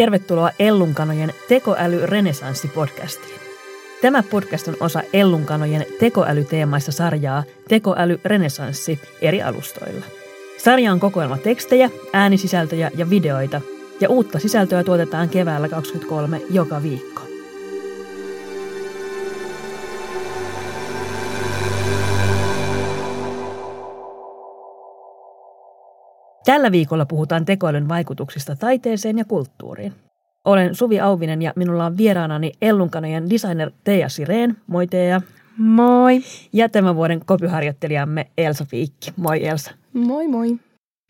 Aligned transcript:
Tervetuloa 0.00 0.50
Ellunkanojen 0.58 1.32
Tekoäly 1.48 2.06
Renesanssi-podcastiin. 2.06 3.40
Tämä 4.02 4.22
podcast 4.22 4.68
on 4.68 4.76
osa 4.80 5.02
Ellunkanojen 5.12 5.86
tekoälyteemaista 5.98 6.92
sarjaa 6.92 7.44
Tekoäly 7.68 8.20
Renesanssi 8.24 8.98
eri 9.20 9.42
alustoilla. 9.42 10.04
Sarja 10.58 10.92
on 10.92 11.00
kokoelma 11.00 11.38
tekstejä, 11.38 11.90
äänisisältöjä 12.12 12.90
ja 12.96 13.10
videoita, 13.10 13.60
ja 14.00 14.08
uutta 14.08 14.38
sisältöä 14.38 14.84
tuotetaan 14.84 15.28
keväällä 15.28 15.68
2023 15.68 16.40
joka 16.50 16.82
viikko. 16.82 17.29
Tällä 26.50 26.72
viikolla 26.72 27.06
puhutaan 27.06 27.44
tekoälyn 27.44 27.88
vaikutuksista 27.88 28.56
taiteeseen 28.56 29.18
ja 29.18 29.24
kulttuuriin. 29.24 29.92
Olen 30.44 30.74
Suvi 30.74 31.00
Auvinen 31.00 31.42
ja 31.42 31.52
minulla 31.56 31.86
on 31.86 31.96
vieraanani 31.96 32.52
Ellunkanojen 32.62 33.30
designer 33.30 33.70
Teija 33.84 34.08
Sireen. 34.08 34.56
Moi 34.66 34.86
Teija. 34.86 35.20
Moi. 35.58 36.20
Ja 36.52 36.68
tämän 36.68 36.96
vuoden 36.96 37.20
kopyharjoittelijamme 37.26 38.26
Elsa 38.38 38.64
Fiikki. 38.64 39.12
Moi 39.16 39.46
Elsa. 39.46 39.70
Moi 39.92 40.28
moi. 40.28 40.56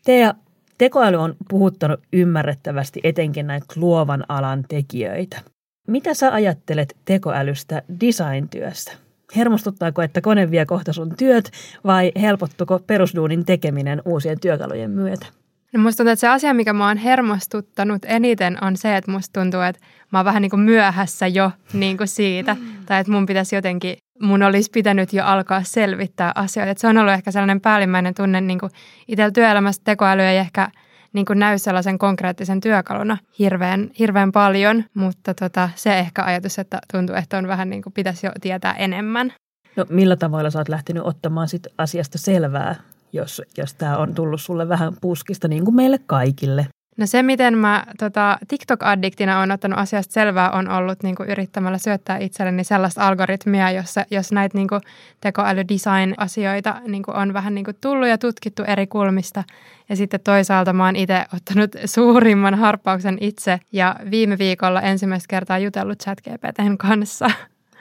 Teija, 0.05 0.33
tekoäly 0.77 1.17
on 1.17 1.35
puhuttanut 1.49 1.99
ymmärrettävästi 2.13 2.99
etenkin 3.03 3.47
näitä 3.47 3.65
luovan 3.75 4.23
alan 4.29 4.65
tekijöitä. 4.69 5.41
Mitä 5.87 6.13
sä 6.13 6.33
ajattelet 6.33 6.97
tekoälystä 7.05 7.81
design-työssä? 8.01 8.91
Hermostuttaako, 9.35 10.01
että 10.01 10.21
kone 10.21 10.51
vie 10.51 10.65
kohta 10.65 10.93
sun 10.93 11.15
työt 11.17 11.51
vai 11.83 12.11
helpottuko 12.21 12.79
perusduunin 12.79 13.45
tekeminen 13.45 14.01
uusien 14.05 14.39
työkalujen 14.39 14.91
myötä? 14.91 15.25
No 15.73 15.83
musta 15.83 15.97
tuntuu, 15.97 16.11
että 16.11 16.21
se 16.21 16.27
asia, 16.27 16.53
mikä 16.53 16.73
mua 16.73 16.87
on 16.87 16.97
hermostuttanut 16.97 18.01
eniten 18.05 18.57
on 18.63 18.77
se, 18.77 18.97
että 18.97 19.11
musta 19.11 19.41
tuntuu, 19.41 19.61
että 19.61 19.81
mä 20.11 20.19
oon 20.19 20.25
vähän 20.25 20.41
niin 20.41 20.49
kuin 20.49 20.59
myöhässä 20.59 21.27
jo 21.27 21.51
niin 21.73 21.97
kuin 21.97 22.07
siitä. 22.07 22.53
Mm. 22.53 22.67
Tai 22.85 22.99
että 22.99 23.11
mun 23.11 23.25
pitäisi 23.25 23.55
jotenkin, 23.55 23.97
mun 24.21 24.43
olisi 24.43 24.69
pitänyt 24.73 25.13
jo 25.13 25.25
alkaa 25.25 25.63
selvittää 25.63 26.31
asioita. 26.35 26.71
Että 26.71 26.81
se 26.81 26.87
on 26.87 26.97
ollut 26.97 27.13
ehkä 27.13 27.31
sellainen 27.31 27.61
päällimmäinen 27.61 28.13
tunne 28.13 28.41
niin 28.41 28.59
kuin 28.59 28.71
itsellä 29.07 29.31
työelämässä 29.31 29.81
tekoäly 29.85 30.21
ei 30.21 30.37
ehkä 30.37 30.69
niin 31.13 31.25
kuin 31.25 31.39
näy 31.39 31.57
sellaisen 31.57 31.97
konkreettisen 31.97 32.61
työkaluna 32.61 33.17
hirveän, 33.39 33.89
hirveän 33.99 34.31
paljon, 34.31 34.83
mutta 34.93 35.33
tota, 35.33 35.69
se 35.75 35.99
ehkä 35.99 36.23
ajatus, 36.23 36.59
että 36.59 36.79
tuntuu, 36.91 37.15
että 37.15 37.37
on 37.37 37.47
vähän 37.47 37.69
niin 37.69 37.81
kuin 37.81 37.93
pitäisi 37.93 38.27
jo 38.27 38.31
tietää 38.41 38.73
enemmän. 38.73 39.33
No 39.75 39.85
millä 39.89 40.15
tavoilla 40.15 40.49
sä 40.49 40.59
oot 40.59 40.69
lähtenyt 40.69 41.03
ottamaan 41.05 41.47
sit 41.47 41.67
asiasta 41.77 42.17
selvää 42.17 42.75
jos, 43.13 43.41
jos 43.57 43.73
tämä 43.73 43.97
on 43.97 44.15
tullut 44.15 44.41
sulle 44.41 44.69
vähän 44.69 44.93
puskista, 45.01 45.47
niin 45.47 45.65
kuin 45.65 45.75
meille 45.75 45.99
kaikille. 46.05 46.67
No 47.01 47.07
se, 47.07 47.23
miten 47.23 47.57
mä 47.57 47.85
tota, 47.99 48.37
TikTok-addiktina 48.47 49.39
on 49.39 49.51
ottanut 49.51 49.79
asiasta 49.79 50.13
selvää, 50.13 50.51
on 50.51 50.69
ollut 50.69 51.03
niin 51.03 51.15
kuin 51.15 51.29
yrittämällä 51.29 51.77
syöttää 51.77 52.17
itselleni 52.17 52.63
sellaista 52.63 53.07
algoritmia, 53.07 53.71
jossa, 53.71 54.05
jos 54.11 54.31
näitä 54.31 54.57
niin 54.57 54.67
kuin 54.67 54.81
tekoäly-design-asioita 55.21 56.81
niin 56.87 57.03
kuin 57.03 57.17
on 57.17 57.33
vähän 57.33 57.55
niin 57.55 57.65
kuin 57.65 57.77
tullut 57.81 58.07
ja 58.07 58.17
tutkittu 58.17 58.63
eri 58.63 58.87
kulmista. 58.87 59.43
Ja 59.89 59.95
sitten 59.95 60.19
toisaalta 60.23 60.73
mä 60.73 60.85
oon 60.85 60.95
itse 60.95 61.25
ottanut 61.35 61.71
suurimman 61.85 62.55
harppauksen 62.55 63.17
itse 63.21 63.59
ja 63.71 63.95
viime 64.11 64.37
viikolla 64.37 64.81
ensimmäistä 64.81 65.27
kertaa 65.29 65.59
jutellut 65.59 65.99
ChatGPTn 65.99 66.77
kanssa. 66.77 67.31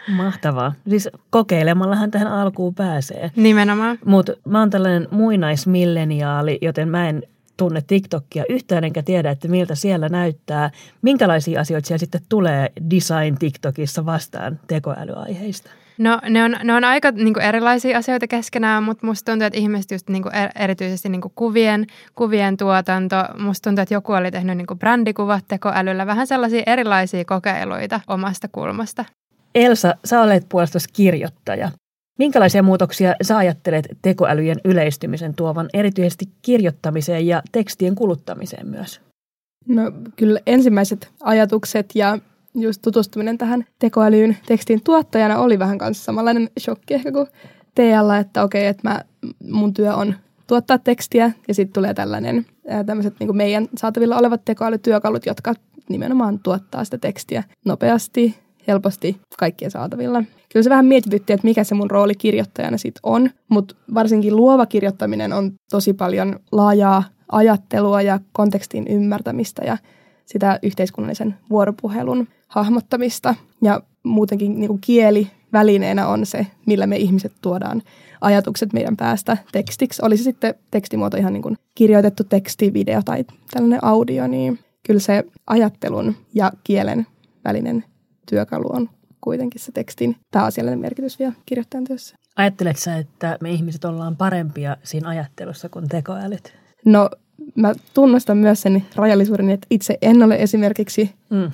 Mahtavaa. 0.09 0.73
Siis 0.89 1.09
kokeilemallahan 1.31 2.11
tähän 2.11 2.29
alkuun 2.29 2.75
pääsee. 2.75 3.31
Nimenomaan. 3.37 3.99
Mutta 4.05 4.33
mä 4.49 4.59
oon 4.59 4.71
tällainen 4.71 5.09
muinaismilleniaali, 5.11 6.59
joten 6.63 6.89
mä 6.89 7.09
en 7.09 7.23
tunne 7.61 7.83
TikTokia 7.87 8.45
yhtään 8.49 8.85
enkä 8.85 9.03
tiedä, 9.03 9.31
että 9.31 9.49
miltä 9.49 9.75
siellä 9.75 10.09
näyttää. 10.09 10.71
Minkälaisia 11.03 11.61
asioita 11.61 11.87
siellä 11.87 11.99
sitten 11.99 12.21
tulee 12.29 12.73
design 12.91 13.39
TikTokissa 13.39 14.07
vastaan 14.07 14.61
tekoälyaiheista? 14.67 15.71
No 15.99 16.21
ne 16.29 16.45
on, 16.45 16.57
ne 16.65 16.75
on 16.75 16.85
aika 16.85 17.11
niin 17.11 17.35
kuin 17.35 17.45
erilaisia 17.45 17.99
asioita 17.99 18.27
keskenään, 18.27 18.83
mutta 18.83 19.07
musta 19.07 19.33
tuntuu, 19.33 19.47
että 19.47 19.59
ihmiset 19.59 19.91
just 19.91 20.09
niin 20.09 20.23
kuin 20.23 20.35
er, 20.35 20.51
erityisesti 20.59 21.09
niin 21.09 21.21
kuin 21.21 21.33
kuvien, 21.35 21.87
kuvien 22.15 22.57
tuotanto. 22.57 23.17
Musta 23.39 23.71
tuntuu, 23.71 23.83
että 23.83 23.95
joku 23.95 24.13
oli 24.13 24.31
tehnyt 24.31 24.57
niin 24.57 24.67
kuin 24.67 24.79
brändikuvat 24.79 25.45
tekoälyllä, 25.49 26.07
vähän 26.07 26.27
sellaisia 26.27 26.63
erilaisia 26.67 27.25
kokeiluita 27.25 28.01
omasta 28.07 28.49
kulmasta. 28.53 29.05
Elsa, 29.55 29.95
sä 30.05 30.21
olet 30.21 30.47
puolestaan 30.49 30.85
kirjoittaja. 30.93 31.71
Minkälaisia 32.19 32.63
muutoksia 32.63 33.15
sä 33.23 33.37
ajattelet 33.37 33.89
tekoälyjen 34.03 34.61
yleistymisen 34.65 35.35
tuovan 35.35 35.69
erityisesti 35.75 36.29
kirjoittamiseen 36.43 37.27
ja 37.27 37.43
tekstien 37.53 37.95
kuluttamiseen 37.95 38.67
myös? 38.67 39.01
No 39.69 39.83
kyllä 40.17 40.41
ensimmäiset 40.47 41.11
ajatukset 41.21 41.91
ja 41.95 42.19
just 42.55 42.83
tutustuminen 42.83 43.39
tähän 43.39 43.65
tekoälyyn 43.79 44.37
tekstin 44.47 44.81
tuottajana 44.85 45.39
oli 45.39 45.59
vähän 45.59 45.79
kanssa 45.79 46.05
samanlainen 46.05 46.51
shokki 46.61 46.95
ehkä 46.95 47.13
kuin 47.13 47.27
Tealla, 47.75 48.19
että 48.19 48.43
okei, 48.43 48.67
että 48.67 48.89
mä, 48.89 49.01
mun 49.51 49.75
työ 49.75 49.95
on 49.95 50.15
tuottaa 50.47 50.79
tekstiä 50.79 51.33
ja 51.49 51.55
sitten 51.55 51.73
tulee 51.73 51.95
tällainen 51.95 52.47
tämmöiset 52.87 53.15
niin 53.21 53.37
meidän 53.37 53.69
saatavilla 53.77 54.19
olevat 54.19 54.45
tekoälytyökalut, 54.45 55.27
jotka 55.27 55.55
nimenomaan 55.89 56.39
tuottaa 56.39 56.85
sitä 56.85 56.99
tekstiä 56.99 57.45
nopeasti 57.65 58.39
helposti 58.67 59.21
kaikkien 59.39 59.71
saatavilla. 59.71 60.25
Kyllä 60.53 60.65
se 60.65 60.71
vähän 60.71 60.87
mietitytti, 60.87 61.33
että 61.33 61.47
mikä 61.47 61.65
se 61.65 61.75
mun 61.75 61.91
rooli 61.91 62.15
kirjoittajana 62.15 62.79
sitten 62.79 63.01
on, 63.03 63.31
mutta 63.49 63.75
varsinkin 63.95 64.37
luova 64.37 64.67
kirjoittaminen 64.67 65.33
on 65.33 65.53
tosi 65.71 65.93
paljon 65.93 66.41
laajaa 66.53 67.05
ajattelua 67.33 68.03
ja 68.03 68.21
kontekstin 68.33 68.87
ymmärtämistä 68.87 69.65
ja 69.65 69.79
sitä 70.27 70.59
yhteiskunnallisen 70.63 71.35
vuoropuhelun 71.51 72.29
hahmottamista. 72.49 73.35
Ja 73.63 73.81
muutenkin 74.03 74.61
niin 74.61 74.69
kuin 74.69 74.81
kieli 74.81 75.31
välineenä 75.53 76.09
on 76.09 76.27
se, 76.27 76.47
millä 76.67 76.87
me 76.87 76.97
ihmiset 76.97 77.33
tuodaan 77.43 77.83
ajatukset 78.21 78.73
meidän 78.73 78.97
päästä 78.97 79.37
tekstiksi. 79.53 80.03
Olisi 80.05 80.25
sitten 80.25 80.55
tekstimuoto 80.71 81.17
ihan 81.17 81.33
niin 81.33 81.43
kuin 81.43 81.57
kirjoitettu 81.75 82.25
teksti, 82.25 82.73
video 82.73 83.03
tai 83.05 83.25
tällainen 83.51 83.85
audio, 83.85 84.27
niin 84.27 84.59
kyllä 84.87 85.01
se 85.01 85.25
ajattelun 85.47 86.17
ja 86.35 86.53
kielen 86.65 87.07
välinen 87.45 87.85
työkalu 88.29 88.67
on 88.73 88.89
kuitenkin 89.21 89.61
se 89.61 89.73
tekstin 89.73 90.17
pääasiallinen 90.31 90.81
merkitys 90.81 91.19
vielä 91.19 91.33
kirjoittajan 91.47 91.85
työssä. 91.85 92.17
Ajatteletko 92.37 92.81
sä, 92.81 92.97
että 92.97 93.39
me 93.41 93.51
ihmiset 93.51 93.85
ollaan 93.85 94.17
parempia 94.17 94.77
siinä 94.83 95.09
ajattelussa 95.09 95.69
kuin 95.69 95.89
tekoälyt? 95.89 96.55
No 96.85 97.11
mä 97.55 97.75
tunnustan 97.95 98.39
myös 98.39 98.63
sen 98.63 98.85
rajallisuuden, 98.97 99.51
että 99.51 99.67
itse 99.71 99.99
en 100.03 100.23
ole 100.23 100.37
esimerkiksi 100.37 101.15
mm. 101.31 101.51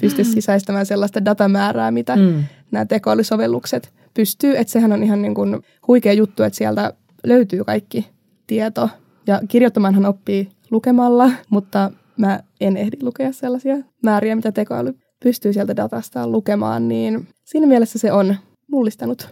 pysty 0.00 0.24
sisäistämään 0.24 0.86
sellaista 0.86 1.24
datamäärää, 1.24 1.90
mitä 1.90 2.16
mm. 2.16 2.44
nämä 2.70 2.84
tekoälysovellukset 2.84 3.92
pystyy. 4.14 4.56
Että 4.56 4.72
sehän 4.72 4.92
on 4.92 5.02
ihan 5.02 5.22
niin 5.22 5.34
kuin 5.34 5.62
huikea 5.86 6.12
juttu, 6.12 6.42
että 6.42 6.56
sieltä 6.56 6.92
löytyy 7.24 7.64
kaikki 7.64 8.10
tieto. 8.46 8.88
Ja 9.26 9.40
kirjoittamaanhan 9.48 10.06
oppii 10.06 10.48
lukemalla, 10.70 11.30
mutta 11.50 11.90
mä 12.16 12.40
en 12.60 12.76
ehdi 12.76 12.96
lukea 13.02 13.32
sellaisia 13.32 13.76
määriä, 14.02 14.36
mitä 14.36 14.52
tekoäly 14.52 14.94
pystyy 15.22 15.52
sieltä 15.52 15.76
datastaan 15.76 16.32
lukemaan, 16.32 16.88
niin 16.88 17.28
siinä 17.44 17.66
mielessä 17.66 17.98
se 17.98 18.12
on 18.12 18.36
mullistanut 18.70 19.28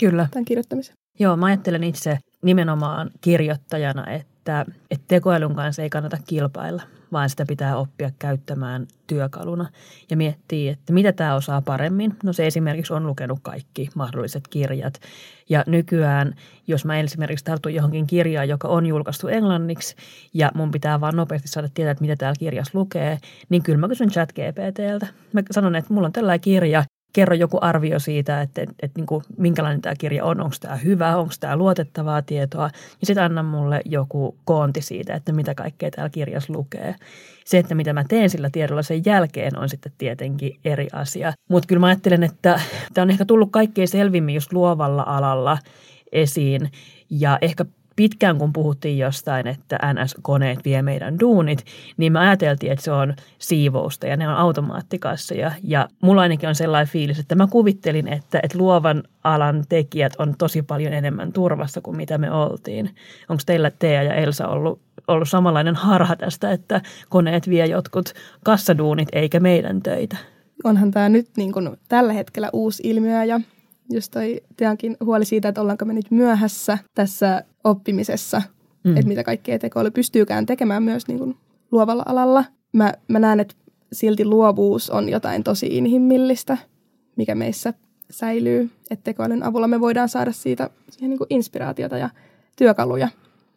Kyllä. 0.00 0.28
tämän 0.30 0.44
kirjoittamisen. 0.44 0.94
Joo, 1.18 1.36
mä 1.36 1.46
ajattelen 1.46 1.84
itse 1.84 2.18
nimenomaan 2.44 3.10
kirjoittajana, 3.20 4.10
että, 4.10 4.29
että 4.90 5.04
tekoälyn 5.08 5.54
kanssa 5.54 5.82
ei 5.82 5.90
kannata 5.90 6.18
kilpailla, 6.26 6.82
vaan 7.12 7.30
sitä 7.30 7.44
pitää 7.48 7.76
oppia 7.76 8.10
käyttämään 8.18 8.86
työkaluna 9.06 9.68
ja 10.10 10.16
miettiä, 10.16 10.72
että 10.72 10.92
mitä 10.92 11.12
tämä 11.12 11.34
osaa 11.34 11.62
paremmin. 11.62 12.16
No 12.24 12.32
se 12.32 12.46
esimerkiksi 12.46 12.92
on 12.92 13.06
lukenut 13.06 13.38
kaikki 13.42 13.88
mahdolliset 13.94 14.48
kirjat. 14.48 15.00
Ja 15.48 15.64
nykyään, 15.66 16.34
jos 16.66 16.84
mä 16.84 16.98
esimerkiksi 16.98 17.44
tartun 17.44 17.74
johonkin 17.74 18.06
kirjaan, 18.06 18.48
joka 18.48 18.68
on 18.68 18.86
julkaistu 18.86 19.28
englanniksi 19.28 19.96
ja 20.34 20.50
mun 20.54 20.70
pitää 20.70 21.00
vaan 21.00 21.16
nopeasti 21.16 21.48
saada 21.48 21.68
tietää, 21.74 21.92
että 21.92 22.02
mitä 22.02 22.16
täällä 22.16 22.38
kirjassa 22.38 22.78
lukee, 22.78 23.18
niin 23.48 23.62
kyllä 23.62 23.78
mä 23.78 23.88
kysyn 23.88 24.10
chat 24.10 24.32
GPTltä. 24.32 25.06
Mä 25.32 25.42
sanon, 25.50 25.76
että 25.76 25.94
mulla 25.94 26.06
on 26.06 26.12
tällainen 26.12 26.40
kirja 26.40 26.84
kerro 27.12 27.34
joku 27.34 27.58
arvio 27.60 27.98
siitä, 27.98 28.40
että, 28.40 28.62
että, 28.62 28.74
että 28.82 28.98
niin 28.98 29.06
kuin, 29.06 29.24
minkälainen 29.38 29.80
tämä 29.80 29.94
kirja 29.98 30.24
on, 30.24 30.40
onko 30.40 30.56
tämä 30.60 30.76
hyvä, 30.76 31.16
onko 31.16 31.32
tämä 31.40 31.56
luotettavaa 31.56 32.22
tietoa. 32.22 32.70
Ja 33.00 33.06
sitten 33.06 33.24
anna 33.24 33.42
mulle 33.42 33.80
joku 33.84 34.36
koonti 34.44 34.82
siitä, 34.82 35.14
että 35.14 35.32
mitä 35.32 35.54
kaikkea 35.54 35.90
täällä 35.90 36.10
kirjassa 36.10 36.52
lukee. 36.52 36.94
Se, 37.44 37.58
että 37.58 37.74
mitä 37.74 37.92
mä 37.92 38.04
teen 38.08 38.30
sillä 38.30 38.50
tiedolla 38.50 38.82
sen 38.82 39.02
jälkeen 39.06 39.58
on 39.58 39.68
sitten 39.68 39.92
tietenkin 39.98 40.58
eri 40.64 40.88
asia. 40.92 41.32
Mutta 41.48 41.66
kyllä 41.66 41.80
mä 41.80 41.86
ajattelen, 41.86 42.22
että 42.22 42.60
tämä 42.94 43.02
on 43.02 43.10
ehkä 43.10 43.24
tullut 43.24 43.48
kaikkein 43.52 43.88
selvimmin 43.88 44.34
just 44.34 44.52
luovalla 44.52 45.04
alalla 45.06 45.58
esiin. 46.12 46.70
Ja 47.10 47.38
ehkä 47.40 47.64
pitkään 47.96 48.38
kun 48.38 48.52
puhuttiin 48.52 48.98
jostain, 48.98 49.46
että 49.46 49.78
NS-koneet 49.94 50.64
vie 50.64 50.82
meidän 50.82 51.20
duunit, 51.20 51.64
niin 51.96 52.12
me 52.12 52.18
ajateltiin, 52.18 52.72
että 52.72 52.84
se 52.84 52.92
on 52.92 53.14
siivousta 53.38 54.06
ja 54.06 54.16
ne 54.16 54.28
on 54.28 54.34
automaattikasseja. 54.34 55.52
Ja 55.62 55.88
mulla 56.02 56.20
ainakin 56.20 56.48
on 56.48 56.54
sellainen 56.54 56.92
fiilis, 56.92 57.18
että 57.18 57.34
mä 57.34 57.46
kuvittelin, 57.46 58.08
että, 58.08 58.40
että 58.42 58.58
luovan 58.58 59.02
alan 59.24 59.64
tekijät 59.68 60.12
on 60.18 60.34
tosi 60.38 60.62
paljon 60.62 60.92
enemmän 60.92 61.32
turvassa 61.32 61.80
kuin 61.80 61.96
mitä 61.96 62.18
me 62.18 62.30
oltiin. 62.30 62.90
Onko 63.28 63.42
teillä 63.46 63.70
Tea 63.70 64.02
ja 64.02 64.14
Elsa 64.14 64.48
ollut 64.48 64.80
ollut 65.08 65.28
samanlainen 65.28 65.74
harha 65.74 66.16
tästä, 66.16 66.52
että 66.52 66.80
koneet 67.08 67.48
vie 67.48 67.66
jotkut 67.66 68.12
kassaduunit 68.44 69.08
eikä 69.12 69.40
meidän 69.40 69.82
töitä. 69.82 70.16
Onhan 70.64 70.90
tämä 70.90 71.08
nyt 71.08 71.28
niin 71.36 71.52
kuin 71.52 71.70
tällä 71.88 72.12
hetkellä 72.12 72.50
uusi 72.52 72.82
ilmiö 72.86 73.24
ja 73.24 73.40
just 73.90 74.12
toi 74.12 74.40
Teankin 74.56 74.96
huoli 75.04 75.24
siitä, 75.24 75.48
että 75.48 75.60
ollaanko 75.60 75.84
me 75.84 75.92
nyt 75.92 76.10
myöhässä 76.10 76.78
tässä 76.94 77.44
oppimisessa, 77.64 78.42
mm. 78.84 78.96
että 78.96 79.08
mitä 79.08 79.24
kaikkea 79.24 79.58
tekoäly 79.58 79.90
pystyykään 79.90 80.46
tekemään 80.46 80.82
myös 80.82 81.08
niin 81.08 81.18
kuin 81.18 81.36
luovalla 81.70 82.02
alalla. 82.06 82.44
Mä, 82.72 82.92
mä 83.08 83.18
näen, 83.18 83.40
että 83.40 83.54
silti 83.92 84.24
luovuus 84.24 84.90
on 84.90 85.08
jotain 85.08 85.44
tosi 85.44 85.66
inhimillistä, 85.66 86.58
mikä 87.16 87.34
meissä 87.34 87.74
säilyy. 88.10 88.70
Että 88.90 89.04
tekoälyn 89.04 89.42
avulla 89.42 89.68
me 89.68 89.80
voidaan 89.80 90.08
saada 90.08 90.32
siitä 90.32 90.70
siihen 90.90 91.10
niin 91.10 91.18
kuin 91.18 91.26
inspiraatiota 91.30 91.98
ja 91.98 92.10
työkaluja, 92.56 93.08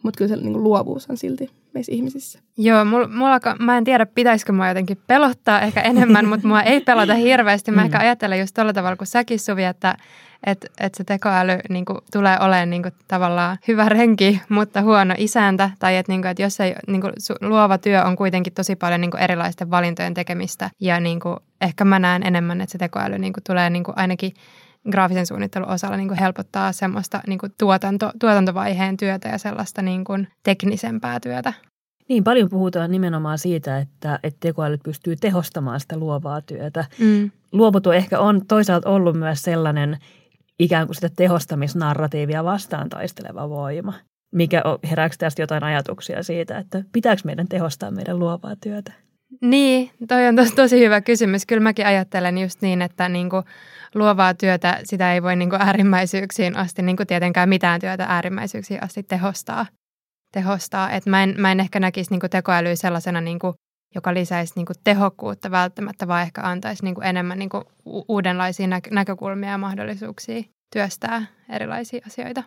mutta 0.04 0.18
kyllä 0.18 0.30
se 0.30 0.36
niin 0.36 0.54
kuin 0.54 0.64
luovuus 0.64 1.10
on 1.10 1.18
silti 1.18 1.50
meissä 1.74 1.92
ihmisissä. 1.92 2.40
Joo, 2.58 2.86
mulla, 2.86 3.08
mulla, 3.08 3.40
mä 3.60 3.78
en 3.78 3.84
tiedä, 3.84 4.06
pitäisikö 4.06 4.52
mua 4.52 4.68
jotenkin 4.68 4.98
pelottaa 5.08 5.62
ehkä 5.62 5.82
enemmän, 5.82 6.28
mutta 6.28 6.48
mua 6.48 6.62
ei 6.62 6.82
pelota 6.82 7.14
hirveästi. 7.14 7.72
Mä 7.72 7.82
mm. 7.82 7.86
ehkä 7.86 8.00
ajattelen 8.00 8.40
just 8.40 8.54
tällä 8.54 8.74
tavalla 8.74 8.98
kuin 8.98 9.08
säkin 9.08 9.40
Suvi, 9.40 9.64
että 9.64 9.98
että 10.46 10.68
et 10.80 10.96
se 10.96 11.04
tekoäly 11.04 11.60
niin 11.70 11.86
kuin, 11.86 11.98
tulee 12.12 12.38
olemaan 12.40 12.70
niin 12.70 12.84
kuin, 12.84 12.94
tavallaan 13.08 13.58
hyvä 13.68 13.90
renki, 13.90 14.42
mutta 14.50 14.82
huono 14.82 15.16
isäntä. 15.18 15.70
Tai 15.80 15.98
että 15.98 16.12
niin 16.12 16.26
et 16.26 16.40
jos 16.40 16.60
ei, 16.60 16.76
niin 16.88 17.02
kuin, 17.02 17.14
luova 17.42 17.78
työ 17.78 18.04
on 18.04 18.16
kuitenkin 18.16 18.54
tosi 18.54 18.76
paljon 18.76 19.02
niin 19.02 19.12
kuin, 19.12 19.22
erilaisten 19.22 19.72
valintojen 19.72 20.14
tekemistä. 20.14 20.70
Ja 20.80 21.00
niin 21.00 21.20
kuin, 21.20 21.38
ehkä 21.62 21.86
mä 21.86 22.00
näen 22.00 22.24
enemmän, 22.24 22.62
että 22.62 22.72
se 22.72 22.78
tekoäly 22.78 23.20
niin 23.20 23.34
kuin, 23.34 23.44
tulee 23.44 23.70
niin 23.70 23.84
kuin, 23.84 23.98
ainakin 23.98 24.34
graafisen 24.92 25.26
suunnittelun 25.26 25.70
osalla 25.70 25.98
niin 25.98 26.08
kuin 26.08 26.20
helpottaa 26.20 26.72
semmoista 26.72 27.22
niin 27.28 27.40
kuin 27.40 27.54
tuotanto, 27.60 28.12
tuotantovaiheen 28.20 28.98
työtä 28.98 29.30
ja 29.30 29.38
sellaista 29.38 29.82
niin 29.82 30.04
kuin 30.04 30.28
teknisempää 30.44 31.20
työtä. 31.20 31.54
Niin, 32.10 32.24
paljon 32.24 32.50
puhutaan 32.50 32.92
nimenomaan 32.92 33.38
siitä, 33.38 33.78
että, 33.78 34.20
että 34.24 34.38
tekoälyt 34.40 34.84
pystyy 34.84 35.16
tehostamaan 35.16 35.80
sitä 35.80 35.98
luovaa 35.98 36.42
työtä. 36.42 36.86
Mm. 37.00 37.32
Luovutu 37.52 37.92
ehkä 37.92 38.20
on 38.20 38.46
toisaalta 38.48 38.90
ollut 38.90 39.16
myös 39.16 39.44
sellainen 39.44 39.98
ikään 40.64 40.88
kuin 40.88 40.96
sitä 40.96 41.10
tehostamisnarratiivia 41.16 42.44
vastaan 42.44 42.90
taisteleva 42.90 43.50
voima. 43.50 43.94
Mikä 44.36 44.62
on, 44.66 44.80
herääkö 44.90 45.16
tästä 45.20 45.42
jotain 45.42 45.64
ajatuksia 45.64 46.24
siitä, 46.24 46.58
että 46.58 46.84
pitääkö 46.92 47.22
meidän 47.26 47.48
tehostaa 47.48 47.92
meidän 47.92 48.20
luovaa 48.20 48.56
työtä? 48.64 48.94
Niin, 49.42 49.92
toi 50.08 50.28
on 50.28 50.36
tos, 50.36 50.52
tosi 50.52 50.80
hyvä 50.80 51.02
kysymys. 51.02 51.46
Kyllä 51.46 51.64
mäkin 51.64 51.88
ajattelen 51.88 52.38
just 52.38 52.62
niin, 52.62 52.82
että 52.82 53.10
niinku 53.10 53.44
luovaa 53.96 54.34
työtä, 54.34 54.80
sitä 54.84 55.14
ei 55.14 55.24
voi 55.24 55.36
niinku 55.36 55.56
äärimmäisyyksiin 55.60 56.58
asti, 56.58 56.82
niinku 56.82 57.06
tietenkään 57.06 57.50
mitään 57.50 57.82
työtä 57.82 58.06
äärimmäisyyksiin 58.10 58.84
asti 58.84 59.04
tehostaa. 59.04 59.66
tehostaa. 60.32 60.92
Et 60.92 61.06
mä, 61.06 61.24
en, 61.24 61.36
mä 61.38 61.52
en 61.52 61.60
ehkä 61.60 61.80
näkisi 61.80 62.12
niinku 62.12 62.30
tekoälyä 62.30 62.76
sellaisena 62.76 63.22
niinku 63.22 63.54
joka 63.96 64.14
lisäisi 64.14 64.54
niin 64.56 64.66
kuin 64.66 64.78
tehokkuutta 64.84 65.52
välttämättä, 65.52 66.08
vaan 66.08 66.22
ehkä 66.22 66.42
antaisi 66.42 66.84
niin 66.84 66.96
kuin 66.96 67.08
enemmän 67.08 67.40
niin 67.40 67.50
kuin 67.50 67.64
uudenlaisia 68.08 68.68
nä- 68.68 68.80
näkökulmia 68.92 69.50
ja 69.50 69.58
mahdollisuuksia 69.58 70.44
työstää 70.74 71.26
erilaisia 71.50 72.02
asioita. 72.08 72.44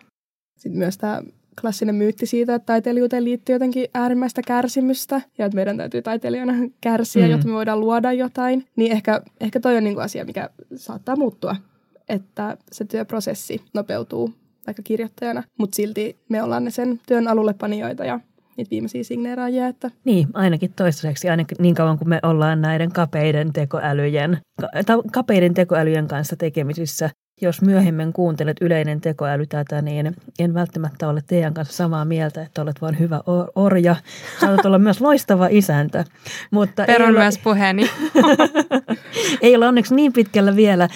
Sitten 0.57 0.79
myös 0.79 0.97
tämä 0.97 1.21
klassinen 1.61 1.95
myytti 1.95 2.25
siitä, 2.25 2.55
että 2.55 2.65
taiteilijuuteen 2.65 3.23
liittyy 3.23 3.55
jotenkin 3.55 3.87
äärimmäistä 3.93 4.41
kärsimystä 4.47 5.21
ja 5.37 5.45
että 5.45 5.55
meidän 5.55 5.77
täytyy 5.77 6.01
taiteilijana 6.01 6.53
kärsiä, 6.81 7.25
mm. 7.25 7.31
jotta 7.31 7.47
me 7.47 7.53
voidaan 7.53 7.79
luoda 7.79 8.11
jotain, 8.11 8.65
niin 8.75 8.91
ehkä, 8.91 9.21
ehkä 9.39 9.59
toi 9.59 9.77
on 9.77 9.83
niin 9.83 9.93
kuin 9.93 10.03
asia, 10.03 10.25
mikä 10.25 10.49
saattaa 10.75 11.15
muuttua, 11.15 11.55
että 12.09 12.57
se 12.71 12.85
työprosessi 12.85 13.61
nopeutuu 13.73 14.33
vaikka 14.67 14.83
kirjoittajana, 14.83 15.43
mutta 15.57 15.75
silti 15.75 16.17
me 16.29 16.43
ollaan 16.43 16.63
ne 16.63 16.71
sen 16.71 17.01
työn 17.07 17.27
alulle 17.27 17.53
panijoita 17.53 18.05
ja 18.05 18.19
niitä 18.57 18.69
viimeisiä 18.71 19.03
signeeraajia. 19.03 19.67
Että... 19.67 19.91
Niin, 20.05 20.27
ainakin 20.33 20.73
toistaiseksi, 20.75 21.29
ainakin 21.29 21.57
niin 21.59 21.75
kauan 21.75 21.97
kuin 21.97 22.09
me 22.09 22.19
ollaan 22.23 22.61
näiden 22.61 22.91
kapeiden 22.91 23.53
tekoälyjen, 23.53 24.37
kapeiden 25.11 25.53
tekoälyjen 25.53 26.07
kanssa 26.07 26.35
tekemisissä. 26.35 27.09
Jos 27.41 27.61
myöhemmin 27.61 28.13
kuuntelet 28.13 28.57
yleinen 28.61 29.01
tekoäly 29.01 29.45
tätä, 29.45 29.81
niin 29.81 30.15
en 30.39 30.53
välttämättä 30.53 31.09
ole 31.09 31.21
teidän 31.27 31.53
kanssa 31.53 31.73
samaa 31.73 32.05
mieltä, 32.05 32.41
että 32.41 32.61
olet 32.61 32.81
vain 32.81 32.99
hyvä 32.99 33.21
orja. 33.55 33.95
Saatat 34.39 34.65
olla 34.65 34.79
myös 34.79 35.01
loistava 35.01 35.47
isäntä. 35.51 36.03
Mutta 36.51 36.85
Perun 36.85 37.09
ole... 37.09 37.19
myös 37.19 37.37
puheeni. 37.37 37.89
ei 39.41 39.55
ole 39.55 39.67
onneksi 39.67 39.95
niin 39.95 40.13
pitkällä 40.13 40.55
vielä. 40.55 40.83
Äh, 40.83 40.91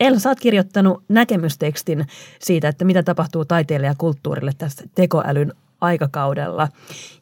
Elsa, 0.00 0.20
sä 0.20 0.28
oot 0.28 0.40
kirjoittanut 0.40 1.02
näkemystekstin 1.08 2.06
siitä, 2.40 2.68
että 2.68 2.84
mitä 2.84 3.02
tapahtuu 3.02 3.44
taiteilijakulttuurille 3.44 4.52
tästä 4.58 4.84
tekoälyn 4.94 5.52
aikakaudella. 5.82 6.68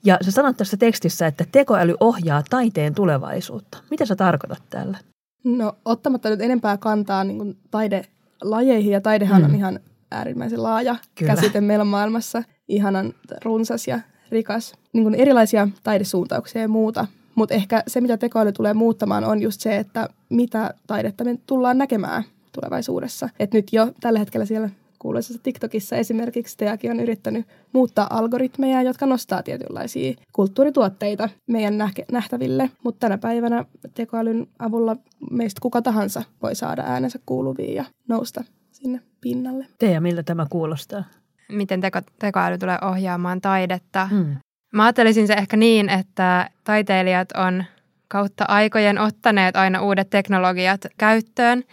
Ja 0.05 0.19
sä 0.23 0.31
sanot 0.31 0.57
tässä 0.57 0.77
tekstissä, 0.77 1.27
että 1.27 1.45
tekoäly 1.53 1.95
ohjaa 2.01 2.43
taiteen 2.51 2.95
tulevaisuutta. 2.95 3.79
Mitä 3.91 4.07
sä 4.07 4.17
tarkoitat 4.17 4.63
tällä? 4.71 4.99
No 5.45 5.73
ottamatta 5.85 6.31
nyt 6.31 6.41
enempää 6.41 6.77
kantaa 6.77 7.25
niin 7.25 7.39
kuin 7.39 7.59
taidelajeihin, 7.71 8.93
ja 8.93 9.01
taidehan 9.01 9.43
mm. 9.43 9.49
on 9.49 9.55
ihan 9.55 9.81
äärimmäisen 10.11 10.63
laaja 10.63 10.97
Kyllä. 11.15 11.35
käsite 11.35 11.61
meillä 11.61 11.85
maailmassa. 11.85 12.43
Ihanan 12.69 13.15
runsas 13.45 13.89
ja 13.89 14.01
rikas. 14.31 14.75
Niin 14.93 15.03
kuin 15.03 15.15
erilaisia 15.15 15.69
taidesuuntauksia 15.83 16.63
ja 16.63 16.69
muuta. 16.69 17.07
Mutta 17.35 17.55
ehkä 17.55 17.83
se, 17.87 18.01
mitä 18.01 18.17
tekoäly 18.17 18.53
tulee 18.53 18.75
muuttamaan, 18.75 19.25
on 19.25 19.43
just 19.43 19.61
se, 19.61 19.77
että 19.77 20.09
mitä 20.29 20.75
taidetta 20.87 21.25
me 21.25 21.39
tullaan 21.47 21.79
näkemään 21.79 22.25
tulevaisuudessa. 22.53 23.29
Et 23.39 23.53
nyt 23.53 23.73
jo 23.73 23.93
tällä 24.01 24.19
hetkellä 24.19 24.47
siellä 24.47 24.71
kuuluisessa 25.01 25.43
TikTokissa 25.43 25.97
esimerkiksi 25.97 26.57
Teakin 26.57 26.91
on 26.91 27.01
yrittänyt 27.01 27.47
muuttaa 27.73 28.07
algoritmeja, 28.11 28.83
jotka 28.83 29.07
nostaa 29.07 29.43
tietynlaisia 29.43 30.15
kulttuurituotteita 30.33 31.29
meidän 31.47 31.75
nähtäville. 32.13 32.71
Mutta 32.85 33.01
tänä 33.01 33.19
päivänä 33.19 33.65
tekoälyn 33.95 34.47
avulla 34.59 34.97
meistä 35.31 35.61
kuka 35.61 35.83
tahansa 35.83 36.23
voi 36.43 36.55
saada 36.55 36.83
äänensä 36.83 37.19
kuuluviin 37.27 37.75
ja 37.75 37.85
nousta 38.09 38.45
sinne 38.73 39.01
pinnalle. 39.21 39.67
Teija, 39.79 40.01
miltä 40.01 40.23
tämä 40.23 40.47
kuulostaa? 40.51 41.05
Miten 41.49 41.81
teko, 41.81 42.01
tekoäly 42.19 42.59
tulee 42.59 42.79
ohjaamaan 42.83 43.41
taidetta? 43.41 44.09
Mm. 44.13 44.37
Mä 44.73 44.85
ajattelisin 44.85 45.27
se 45.27 45.33
ehkä 45.33 45.57
niin, 45.57 45.89
että 45.89 46.51
taiteilijat 46.65 47.33
on 47.33 47.65
kautta 48.09 48.45
aikojen 48.49 48.99
ottaneet 48.99 49.57
aina 49.57 49.83
uudet 49.83 50.11
teknologiat 50.11 50.81
käyttöön 50.99 51.65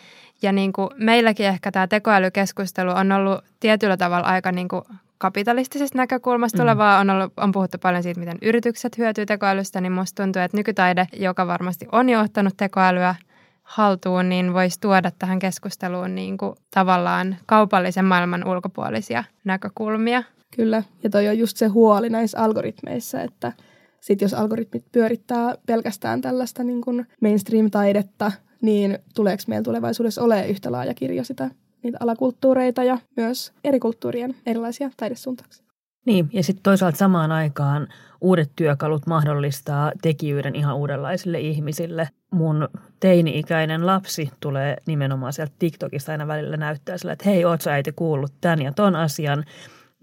ja 0.41 0.51
niin 0.51 0.73
kuin 0.73 0.89
meilläkin 0.97 1.45
ehkä 1.45 1.71
tämä 1.71 1.87
tekoälykeskustelu 1.87 2.91
on 2.91 3.11
ollut 3.11 3.43
tietyllä 3.59 3.97
tavalla 3.97 4.27
aika 4.27 4.51
niin 4.51 4.67
kuin 4.67 4.83
kapitalistisesta 5.17 5.97
näkökulmasta 5.97 6.57
mm. 6.57 6.61
tulevaa. 6.61 6.99
On, 6.99 7.09
ollut, 7.09 7.33
on 7.37 7.51
puhuttu 7.51 7.77
paljon 7.77 8.03
siitä, 8.03 8.19
miten 8.19 8.37
yritykset 8.41 8.97
hyötyy 8.97 9.25
tekoälystä, 9.25 9.81
niin 9.81 9.91
musta 9.91 10.23
tuntuu, 10.23 10.41
että 10.41 10.57
nykytaide, 10.57 11.07
joka 11.13 11.47
varmasti 11.47 11.87
on 11.91 12.09
jo 12.09 12.21
ottanut 12.21 12.53
tekoälyä 12.57 13.15
haltuun, 13.63 14.29
niin 14.29 14.53
voisi 14.53 14.79
tuoda 14.79 15.11
tähän 15.19 15.39
keskusteluun 15.39 16.15
niin 16.15 16.37
kuin 16.37 16.55
tavallaan 16.73 17.35
kaupallisen 17.45 18.05
maailman 18.05 18.47
ulkopuolisia 18.47 19.23
näkökulmia. 19.43 20.23
Kyllä, 20.55 20.83
ja 21.03 21.09
toi 21.09 21.27
on 21.27 21.37
just 21.37 21.57
se 21.57 21.67
huoli 21.67 22.09
näissä 22.09 22.39
algoritmeissa, 22.39 23.21
että 23.21 23.51
sit 23.99 24.21
jos 24.21 24.33
algoritmit 24.33 24.91
pyörittää 24.91 25.55
pelkästään 25.65 26.21
tällaista 26.21 26.63
niin 26.63 26.81
kuin 26.81 27.07
mainstream-taidetta, 27.21 28.31
niin 28.61 28.99
tuleeko 29.15 29.43
meillä 29.47 29.63
tulevaisuudessa 29.63 30.21
olemaan 30.21 30.49
yhtä 30.49 30.71
laaja 30.71 30.93
kirjo 30.93 31.23
sitä 31.23 31.49
niitä 31.83 31.97
alakulttuureita 32.01 32.83
ja 32.83 32.97
myös 33.17 33.53
eri 33.63 33.79
kulttuurien 33.79 34.35
erilaisia 34.45 34.89
taidesuuntauksia. 34.97 35.67
Niin, 36.05 36.29
ja 36.33 36.43
sitten 36.43 36.63
toisaalta 36.63 36.97
samaan 36.97 37.31
aikaan 37.31 37.87
uudet 38.21 38.51
työkalut 38.55 39.07
mahdollistaa 39.07 39.91
tekijyyden 40.01 40.55
ihan 40.55 40.75
uudenlaisille 40.75 41.39
ihmisille. 41.39 42.09
Mun 42.31 42.69
teini-ikäinen 42.99 43.85
lapsi 43.85 44.29
tulee 44.39 44.77
nimenomaan 44.85 45.33
sieltä 45.33 45.53
TikTokista 45.59 46.11
aina 46.11 46.27
välillä 46.27 46.57
näyttää 46.57 46.97
sillä, 46.97 47.13
että 47.13 47.29
hei, 47.29 47.45
oot 47.45 47.61
sä 47.61 47.73
äiti 47.73 47.91
kuullut 47.91 48.33
tämän 48.41 48.61
ja 48.61 48.71
ton 48.71 48.95
asian. 48.95 49.43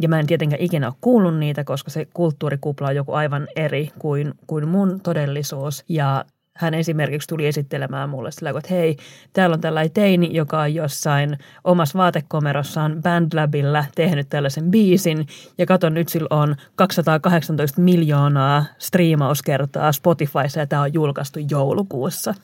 Ja 0.01 0.09
mä 0.09 0.21
en 0.21 0.27
tietenkään 0.27 0.63
ikinä 0.63 0.87
ole 0.87 0.95
kuullut 1.01 1.39
niitä, 1.39 1.65
koska 1.65 1.91
se 1.91 2.07
kulttuurikupla 2.15 2.89
on 2.89 2.97
joku 2.97 3.13
aivan 3.13 3.49
eri 3.57 3.91
kuin, 3.99 4.35
kuin 4.47 4.69
mun 4.69 5.01
todellisuus. 5.01 5.85
Ja 5.89 6.25
hän 6.57 6.75
esimerkiksi 6.75 7.29
tuli 7.29 7.47
esittelemään 7.47 8.11
mulle 8.11 8.31
sillä, 8.31 8.51
että 8.51 8.75
hei, 8.75 8.97
täällä 9.33 9.55
on 9.55 9.61
tällainen 9.61 9.93
teini, 9.93 10.35
joka 10.35 10.61
on 10.61 10.75
jossain 10.75 11.39
omassa 11.65 11.99
vaatekomerossaan 11.99 13.03
Bandlabilla 13.03 13.85
tehnyt 13.95 14.29
tällaisen 14.29 14.71
biisin. 14.71 15.27
Ja 15.59 15.67
katon, 15.67 15.95
nyt 15.95 16.09
sillä 16.09 16.27
on 16.31 16.57
218 16.75 17.81
miljoonaa 17.81 18.65
striimauskertaa 18.79 19.93
Spotifyssa 19.93 20.61
ja 20.61 20.67
tämä 20.67 20.83
on 20.83 20.95
julkaistu 20.95 21.41
joulukuussa 21.51 22.35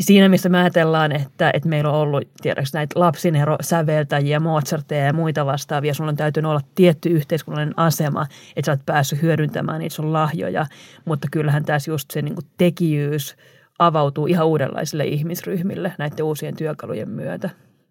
siinä, 0.00 0.28
missä 0.28 0.48
me 0.48 0.58
ajatellaan, 0.58 1.12
että, 1.12 1.50
että 1.54 1.68
meillä 1.68 1.90
on 1.90 1.96
ollut 1.96 2.28
tiedäks, 2.42 2.72
näitä 2.72 3.00
lapsinerosäveltäjiä, 3.00 4.40
Mozarteja 4.40 5.04
ja 5.04 5.12
muita 5.12 5.46
vastaavia, 5.46 5.94
sulla 5.94 6.10
on 6.10 6.16
täytynyt 6.16 6.48
olla 6.48 6.60
tietty 6.74 7.08
yhteiskunnallinen 7.08 7.78
asema, 7.78 8.26
että 8.56 8.66
sä 8.66 8.72
oot 8.72 8.86
päässyt 8.86 9.22
hyödyntämään 9.22 9.78
niitä 9.78 9.94
sun 9.94 10.12
lahjoja, 10.12 10.66
mutta 11.04 11.28
kyllähän 11.30 11.64
tässä 11.64 11.90
just 11.90 12.10
se 12.10 12.22
niin 12.22 12.36
tekijyys 12.56 13.36
avautuu 13.78 14.26
ihan 14.26 14.46
uudenlaisille 14.46 15.04
ihmisryhmille 15.04 15.92
näiden 15.98 16.24
uusien 16.24 16.56
työkalujen 16.56 17.08
myötä. 17.08 17.50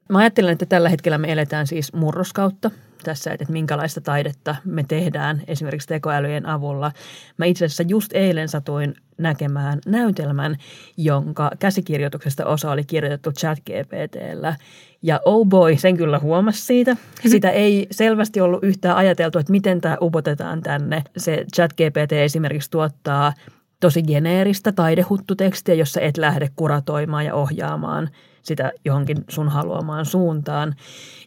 Mä 0.09 0.17
ajattelen, 0.17 0.51
että 0.51 0.65
tällä 0.65 0.89
hetkellä 0.89 1.17
me 1.17 1.31
eletään 1.31 1.67
siis 1.67 1.93
murroskautta 1.93 2.71
tässä, 3.03 3.31
että 3.33 3.45
minkälaista 3.49 4.01
taidetta 4.01 4.55
me 4.65 4.83
tehdään 4.87 5.41
esimerkiksi 5.47 5.87
tekoälyjen 5.87 6.45
avulla. 6.45 6.91
Mä 7.37 7.45
itse 7.45 7.65
asiassa 7.65 7.83
just 7.87 8.11
eilen 8.13 8.49
satuin 8.49 8.95
näkemään 9.17 9.79
näytelmän, 9.85 10.57
jonka 10.97 11.51
käsikirjoituksesta 11.59 12.45
osa 12.45 12.71
oli 12.71 12.83
kirjoitettu 12.83 13.31
ChatGPTllä. 13.31 14.55
Ja 15.01 15.19
oh 15.25 15.47
boy, 15.47 15.77
sen 15.77 15.97
kyllä 15.97 16.19
huomasi 16.19 16.61
siitä. 16.61 16.97
Sitä 17.31 17.49
ei 17.49 17.87
selvästi 17.91 18.41
ollut 18.41 18.63
yhtään 18.63 18.97
ajateltu, 18.97 19.39
että 19.39 19.51
miten 19.51 19.81
tämä 19.81 19.97
upotetaan 20.01 20.61
tänne. 20.61 21.03
Se 21.17 21.45
ChatGPT 21.55 22.11
esimerkiksi 22.11 22.71
tuottaa 22.71 23.33
tosi 23.79 24.03
geneeristä 24.03 24.71
taidehuttutekstiä, 24.71 25.75
jossa 25.75 26.01
et 26.01 26.17
lähde 26.17 26.49
kuratoimaan 26.55 27.25
ja 27.25 27.33
ohjaamaan 27.33 28.09
sitä 28.47 28.71
johonkin 28.85 29.17
sun 29.29 29.49
haluamaan 29.49 30.05
suuntaan. 30.05 30.75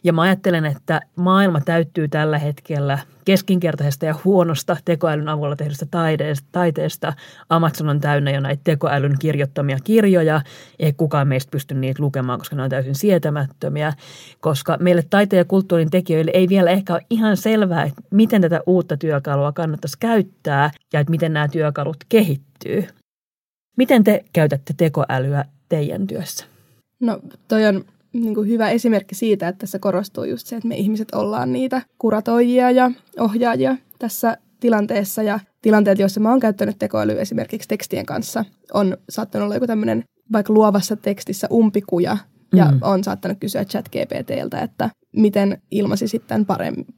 Ja 0.03 0.13
mä 0.13 0.21
ajattelen, 0.21 0.65
että 0.65 1.01
maailma 1.15 1.61
täyttyy 1.61 2.07
tällä 2.07 2.37
hetkellä 2.37 2.99
keskinkertaisesta 3.25 4.05
ja 4.05 4.15
huonosta 4.25 4.77
tekoälyn 4.85 5.29
avulla 5.29 5.55
tehdystä 5.55 5.85
taiteesta. 6.51 7.13
Amazon 7.49 7.89
on 7.89 8.01
täynnä 8.01 8.31
jo 8.31 8.39
näitä 8.39 8.61
tekoälyn 8.63 9.15
kirjoittamia 9.19 9.77
kirjoja. 9.83 10.41
Ei 10.79 10.93
kukaan 10.93 11.27
meistä 11.27 11.51
pysty 11.51 11.75
niitä 11.75 12.03
lukemaan, 12.03 12.39
koska 12.39 12.55
ne 12.55 12.63
on 12.63 12.69
täysin 12.69 12.95
sietämättömiä. 12.95 13.93
Koska 14.39 14.77
meille 14.79 15.03
taiteen 15.09 15.37
ja 15.37 15.45
kulttuurin 15.45 15.89
tekijöille 15.89 16.31
ei 16.33 16.49
vielä 16.49 16.69
ehkä 16.69 16.93
ole 16.93 17.05
ihan 17.09 17.37
selvää, 17.37 17.83
että 17.83 18.01
miten 18.11 18.41
tätä 18.41 18.61
uutta 18.65 18.97
työkalua 18.97 19.51
kannattaisi 19.51 19.97
käyttää 19.99 20.71
ja 20.93 20.99
että 20.99 21.11
miten 21.11 21.33
nämä 21.33 21.47
työkalut 21.47 21.97
kehittyy. 22.09 22.87
Miten 23.77 24.03
te 24.03 24.23
käytätte 24.33 24.73
tekoälyä 24.77 25.45
teidän 25.69 26.07
työssä? 26.07 26.50
No 27.01 27.19
toi 27.47 27.65
on 27.65 27.85
niin 28.13 28.35
kuin 28.35 28.47
hyvä 28.47 28.69
esimerkki 28.69 29.15
siitä, 29.15 29.47
että 29.47 29.59
tässä 29.59 29.79
korostuu 29.79 30.23
just 30.23 30.47
se, 30.47 30.55
että 30.55 30.67
me 30.67 30.75
ihmiset 30.75 31.13
ollaan 31.13 31.53
niitä 31.53 31.81
kuratoijia 31.97 32.71
ja 32.71 32.91
ohjaajia 33.19 33.77
tässä 33.99 34.37
tilanteessa. 34.59 35.23
Ja 35.23 35.39
tilanteet, 35.61 35.99
joissa 35.99 36.19
mä 36.19 36.29
oon 36.29 36.39
käyttänyt 36.39 36.79
tekoälyä 36.79 37.21
esimerkiksi 37.21 37.67
tekstien 37.67 38.05
kanssa, 38.05 38.45
on 38.73 38.97
saattanut 39.09 39.45
olla 39.45 39.55
joku 39.55 39.67
tämmöinen 39.67 40.03
vaikka 40.31 40.53
luovassa 40.53 40.95
tekstissä 40.95 41.47
umpikuja, 41.51 42.17
ja 42.55 42.65
mm. 42.65 42.79
on 42.81 43.03
saattanut 43.03 43.37
kysyä 43.39 43.65
chat 43.65 43.89
GPTltä, 43.89 44.61
että 44.61 44.89
miten 45.15 45.61
ilmaisi 45.71 46.07
sitten 46.07 46.45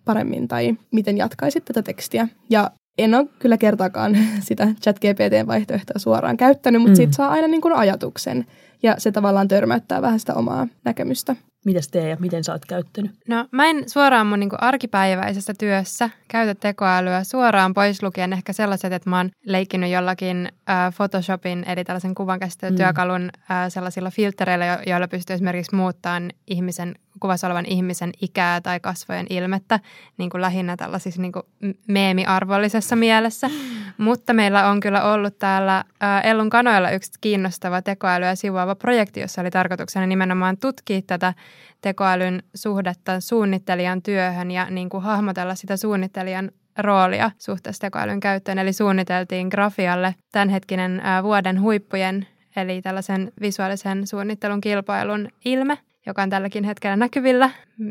paremmin 0.06 0.48
tai 0.48 0.78
miten 0.92 1.18
jatkaisit 1.18 1.66
tätä 1.66 1.82
tekstiä. 1.82 2.28
Ja 2.50 2.72
en 2.98 3.16
ole 3.16 3.28
kyllä 3.40 3.58
kertaakaan 3.58 4.18
sitä 4.48 4.68
chat 4.84 5.00
GPTn 5.00 5.48
vaihtoehtoa 5.48 6.00
suoraan 6.00 6.38
käyttänyt, 6.38 6.82
mutta 6.82 6.92
mm. 6.92 6.96
siitä 6.96 7.14
saa 7.14 7.30
aina 7.30 7.48
niin 7.48 7.62
kuin 7.62 7.76
ajatuksen 7.76 8.46
ja 8.84 8.96
se 8.98 9.12
tavallaan 9.12 9.48
törmäyttää 9.48 10.02
vähän 10.02 10.20
sitä 10.20 10.34
omaa 10.34 10.68
näkemystä. 10.86 11.36
Mitäs 11.66 11.88
tee 11.88 12.10
ja 12.10 12.18
miten 12.20 12.44
sä 12.44 12.52
oot 12.52 12.66
käyttänyt? 12.66 13.12
No 13.28 13.48
mä 13.52 13.66
en 13.70 13.90
suoraan 13.90 14.28
mun 14.28 14.40
niinku 14.40 14.56
arkipäiväisessä 14.60 15.54
työssä 15.60 16.10
käytä 16.28 16.56
tekoälyä 16.56 17.24
suoraan 17.24 17.74
pois 17.74 18.04
lukien 18.04 18.34
ehkä 18.34 18.54
sellaiset, 18.54 18.94
että 18.94 19.10
mä 19.10 19.18
oon 19.18 19.30
leikkinyt 19.46 19.92
jollakin 19.92 20.50
äh, 20.70 20.94
Photoshopin 20.96 21.64
eli 21.68 21.84
tällaisen 21.84 22.16
kuvankäsittelytyökalun 22.16 23.22
mm. 23.22 23.56
äh, 23.56 23.70
sellaisilla 23.70 24.12
filtereillä, 24.12 24.66
jo- 24.66 24.92
joilla 24.92 25.08
pystyy 25.08 25.34
esimerkiksi 25.34 25.76
muuttamaan 25.76 26.30
ihmisen 26.48 26.96
kuvassa 27.20 27.48
olevan 27.48 27.66
ihmisen 27.66 28.12
ikää 28.22 28.62
tai 28.62 28.80
kasvojen 28.80 29.28
ilmettä 29.30 29.80
niin 30.18 30.30
kuin 30.30 30.42
lähinnä 30.42 30.78
tällaisissa 30.78 31.22
niin 31.22 31.32
kuin 31.32 31.44
meemiarvollisessa 31.88 32.96
mielessä. 32.96 33.50
Mutta 33.98 34.34
meillä 34.34 34.70
on 34.70 34.80
kyllä 34.80 35.04
ollut 35.14 35.40
täällä 35.40 35.84
Ellun 36.24 36.50
kanoilla 36.50 36.92
yksi 36.92 37.12
kiinnostava 37.22 37.82
tekoälyä 37.82 38.36
sivuava 38.36 38.76
projekti, 38.76 39.20
jossa 39.20 39.42
oli 39.42 39.52
tarkoituksena 39.52 40.08
nimenomaan 40.08 40.58
tutkia 40.58 41.02
tätä 41.08 41.34
tekoälyn 41.82 42.44
suhdetta 42.56 43.20
suunnittelijan 43.20 44.02
työhön 44.02 44.52
ja 44.52 44.70
niin 44.70 44.90
kuin 44.90 45.04
hahmotella 45.04 45.56
sitä 45.56 45.78
suunnittelijan 45.78 46.52
roolia 46.78 47.32
suhteessa 47.38 47.82
tekoälyn 47.82 48.20
käyttöön. 48.20 48.60
Eli 48.60 48.74
suunniteltiin 48.74 49.48
grafialle 49.48 50.16
tämänhetkinen 50.32 51.02
vuoden 51.24 51.62
huippujen 51.62 52.28
eli 52.56 52.82
tällaisen 52.82 53.32
visuaalisen 53.42 54.08
suunnittelun 54.08 54.62
kilpailun 54.62 55.28
ilme– 55.46 55.78
joka 56.06 56.22
on 56.22 56.30
tälläkin 56.30 56.64
hetkellä 56.64 56.96
näkyvillä. 56.96 57.50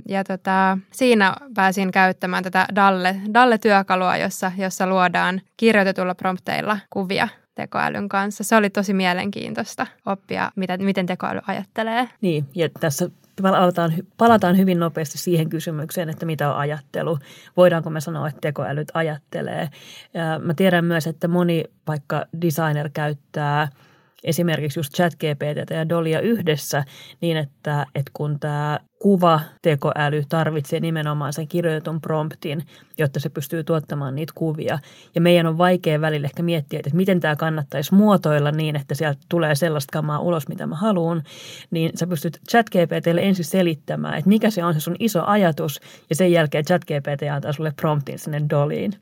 Ja 0.09 0.25
tota, 0.25 0.79
siinä 0.91 1.37
pääsin 1.55 1.91
käyttämään 1.91 2.45
tätä 2.45 2.67
Dalle, 2.75 3.17
Dalle-työkalua, 3.35 4.17
jossa, 4.17 4.53
jossa 4.59 4.87
luodaan 4.87 5.41
kirjoitetulla 5.57 6.15
prompteilla 6.15 6.79
kuvia 6.91 7.29
tekoälyn 7.55 8.09
kanssa. 8.09 8.45
Se 8.45 8.57
oli 8.57 8.71
tosi 8.71 8.95
mielenkiintoista 8.95 9.87
oppia, 10.07 10.51
mitä, 10.57 10.77
miten 10.79 11.07
tekoäly 11.07 11.41
ajattelee. 11.47 12.09
Niin, 12.21 12.45
ja 12.55 12.69
tässä 12.81 13.11
palataan, 13.43 13.93
palataan 14.17 14.59
hyvin 14.59 14.81
nopeasti 14.81 15.19
siihen 15.19 15.49
kysymykseen, 15.49 16.09
että 16.09 16.27
mitä 16.27 16.53
on 16.53 16.59
ajattelu. 16.59 17.19
Voidaanko 17.57 17.91
me 17.91 18.01
sanoa, 18.01 18.29
että 18.29 18.41
tekoälyt 18.41 18.89
ajattelee? 18.95 19.69
Ja 20.15 20.39
mä 20.39 20.55
tiedän 20.55 20.85
myös, 20.85 21.07
että 21.07 21.29
moni 21.29 21.65
vaikka 21.87 22.27
designer 22.43 22.91
käyttää– 22.93 23.69
esimerkiksi 24.25 24.79
just 24.79 24.93
ChatGPT 24.95 25.71
ja 25.71 25.89
Dolia 25.89 26.21
yhdessä 26.21 26.85
niin, 27.21 27.37
että, 27.37 27.87
että 27.95 28.11
kun 28.15 28.41
tämä 28.41 28.79
kuva 29.03 29.41
tekoäly 29.63 30.23
tarvitsee 30.29 30.81
nimenomaan 30.81 31.33
sen 31.33 31.49
kirjoitetun 31.49 32.01
promptin, 32.01 32.63
jotta 32.99 33.21
se 33.21 33.29
pystyy 33.29 33.65
tuottamaan 33.65 34.15
niitä 34.15 34.33
kuvia. 34.37 34.79
Ja 35.15 35.21
meidän 35.21 35.47
on 35.47 35.59
vaikea 35.59 36.01
välillä 36.01 36.25
ehkä 36.25 36.43
miettiä, 36.43 36.79
että 36.79 36.97
miten 36.97 37.21
tämä 37.21 37.37
kannattaisi 37.37 37.95
muotoilla 37.95 38.51
niin, 38.51 38.77
että 38.77 38.95
sieltä 38.95 39.21
tulee 39.29 39.55
sellaista 39.55 39.93
kamaa 39.93 40.19
ulos, 40.19 40.49
mitä 40.49 40.67
mä 40.67 40.77
haluan. 40.77 41.23
Niin 41.71 41.91
sä 41.95 42.07
pystyt 42.07 42.39
ChatGPTlle 42.51 43.21
ensin 43.21 43.45
selittämään, 43.45 44.19
että 44.19 44.29
mikä 44.29 44.51
se 44.51 44.65
on 44.65 44.75
se 44.75 44.81
sun 44.81 44.97
iso 44.99 45.25
ajatus, 45.25 45.81
ja 46.11 46.17
sen 46.17 46.33
jälkeen 46.33 46.65
ChatGPT 46.65 47.23
antaa 47.33 47.53
sulle 47.53 47.73
promptin 47.81 48.19
sinne 48.19 48.43
Doliin. 48.51 48.93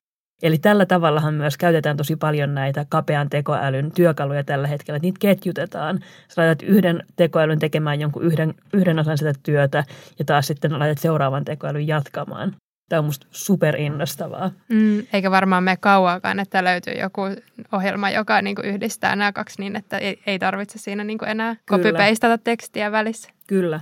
Eli 0.43 0.59
tällä 0.59 0.87
tavallahan 0.87 1.35
myös 1.35 1.57
käytetään 1.57 1.97
tosi 1.97 2.17
paljon 2.17 2.55
näitä 2.55 2.87
kapean 2.89 3.31
tekoälyn 3.31 3.93
työkaluja 3.93 4.45
tällä 4.45 4.69
hetkellä. 4.69 4.99
Niitä 4.99 5.19
ketjutetaan. 5.21 6.01
Sä 6.29 6.43
laitat 6.43 6.63
yhden 6.63 7.05
tekoälyn 7.17 7.59
tekemään 7.59 8.01
jonkun 8.01 8.23
yhden, 8.23 8.55
yhden 8.73 8.99
osan 8.99 9.19
sitä 9.19 9.33
työtä 9.43 9.85
ja 10.19 10.25
taas 10.25 10.47
sitten 10.47 10.79
laitat 10.79 10.99
seuraavan 10.99 11.45
tekoälyn 11.45 11.87
jatkamaan. 11.87 12.55
Tämä 12.89 12.99
on 12.99 13.05
musta 13.05 13.27
super 13.31 13.77
innostavaa. 13.77 14.51
Mm, 14.69 15.03
eikä 15.13 15.31
varmaan 15.31 15.65
mene 15.65 15.77
kauaakaan, 15.77 16.41
että 16.41 16.65
löytyy 16.65 16.95
joku 16.95 17.21
ohjelma, 17.73 18.11
joka 18.11 18.43
niin 18.43 18.57
kuin 18.57 18.67
yhdistää 18.67 19.17
nämä 19.17 19.33
kaksi 19.33 19.61
niin, 19.61 19.77
että 19.77 19.99
ei, 19.99 20.21
ei 20.27 20.39
tarvitse 20.39 20.79
siinä 20.79 21.05
niin 21.05 21.19
kuin 21.19 21.29
enää 21.29 21.57
copy-pastata 21.71 22.39
tekstiä 22.39 22.93
välissä. 22.93 23.31
Kyllä. 23.47 23.81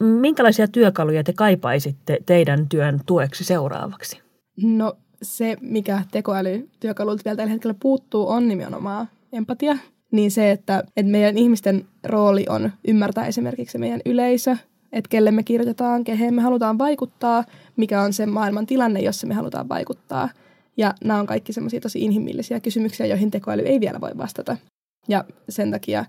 Minkälaisia 0.00 0.68
työkaluja 0.68 1.24
te 1.24 1.32
kaipaisitte 1.32 2.18
teidän 2.26 2.68
työn 2.68 3.00
tueksi 3.06 3.44
seuraavaksi? 3.44 4.22
No 4.62 4.96
se, 5.22 5.56
mikä 5.60 6.02
tekoälytyökalulta 6.10 7.22
vielä 7.24 7.36
tällä 7.36 7.52
hetkellä 7.52 7.76
puuttuu, 7.80 8.28
on 8.28 8.48
nimenomaan 8.48 9.08
empatia. 9.32 9.78
Niin 10.10 10.30
se, 10.30 10.50
että, 10.50 10.84
että 10.96 11.12
meidän 11.12 11.38
ihmisten 11.38 11.84
rooli 12.04 12.46
on 12.48 12.72
ymmärtää 12.88 13.26
esimerkiksi 13.26 13.78
meidän 13.78 14.00
yleisö, 14.06 14.56
että 14.92 15.08
kelle 15.08 15.30
me 15.30 15.42
kirjoitetaan, 15.42 16.04
kehen 16.04 16.34
me 16.34 16.42
halutaan 16.42 16.78
vaikuttaa, 16.78 17.44
mikä 17.76 18.02
on 18.02 18.12
se 18.12 18.26
maailman 18.26 18.66
tilanne, 18.66 19.00
jossa 19.00 19.26
me 19.26 19.34
halutaan 19.34 19.68
vaikuttaa. 19.68 20.28
Ja 20.76 20.94
nämä 21.04 21.20
on 21.20 21.26
kaikki 21.26 21.52
semmoisia 21.52 21.80
tosi 21.80 22.00
inhimillisiä 22.00 22.60
kysymyksiä, 22.60 23.06
joihin 23.06 23.30
tekoäly 23.30 23.62
ei 23.62 23.80
vielä 23.80 24.00
voi 24.00 24.10
vastata. 24.18 24.56
Ja 25.08 25.24
sen 25.48 25.70
takia 25.70 26.04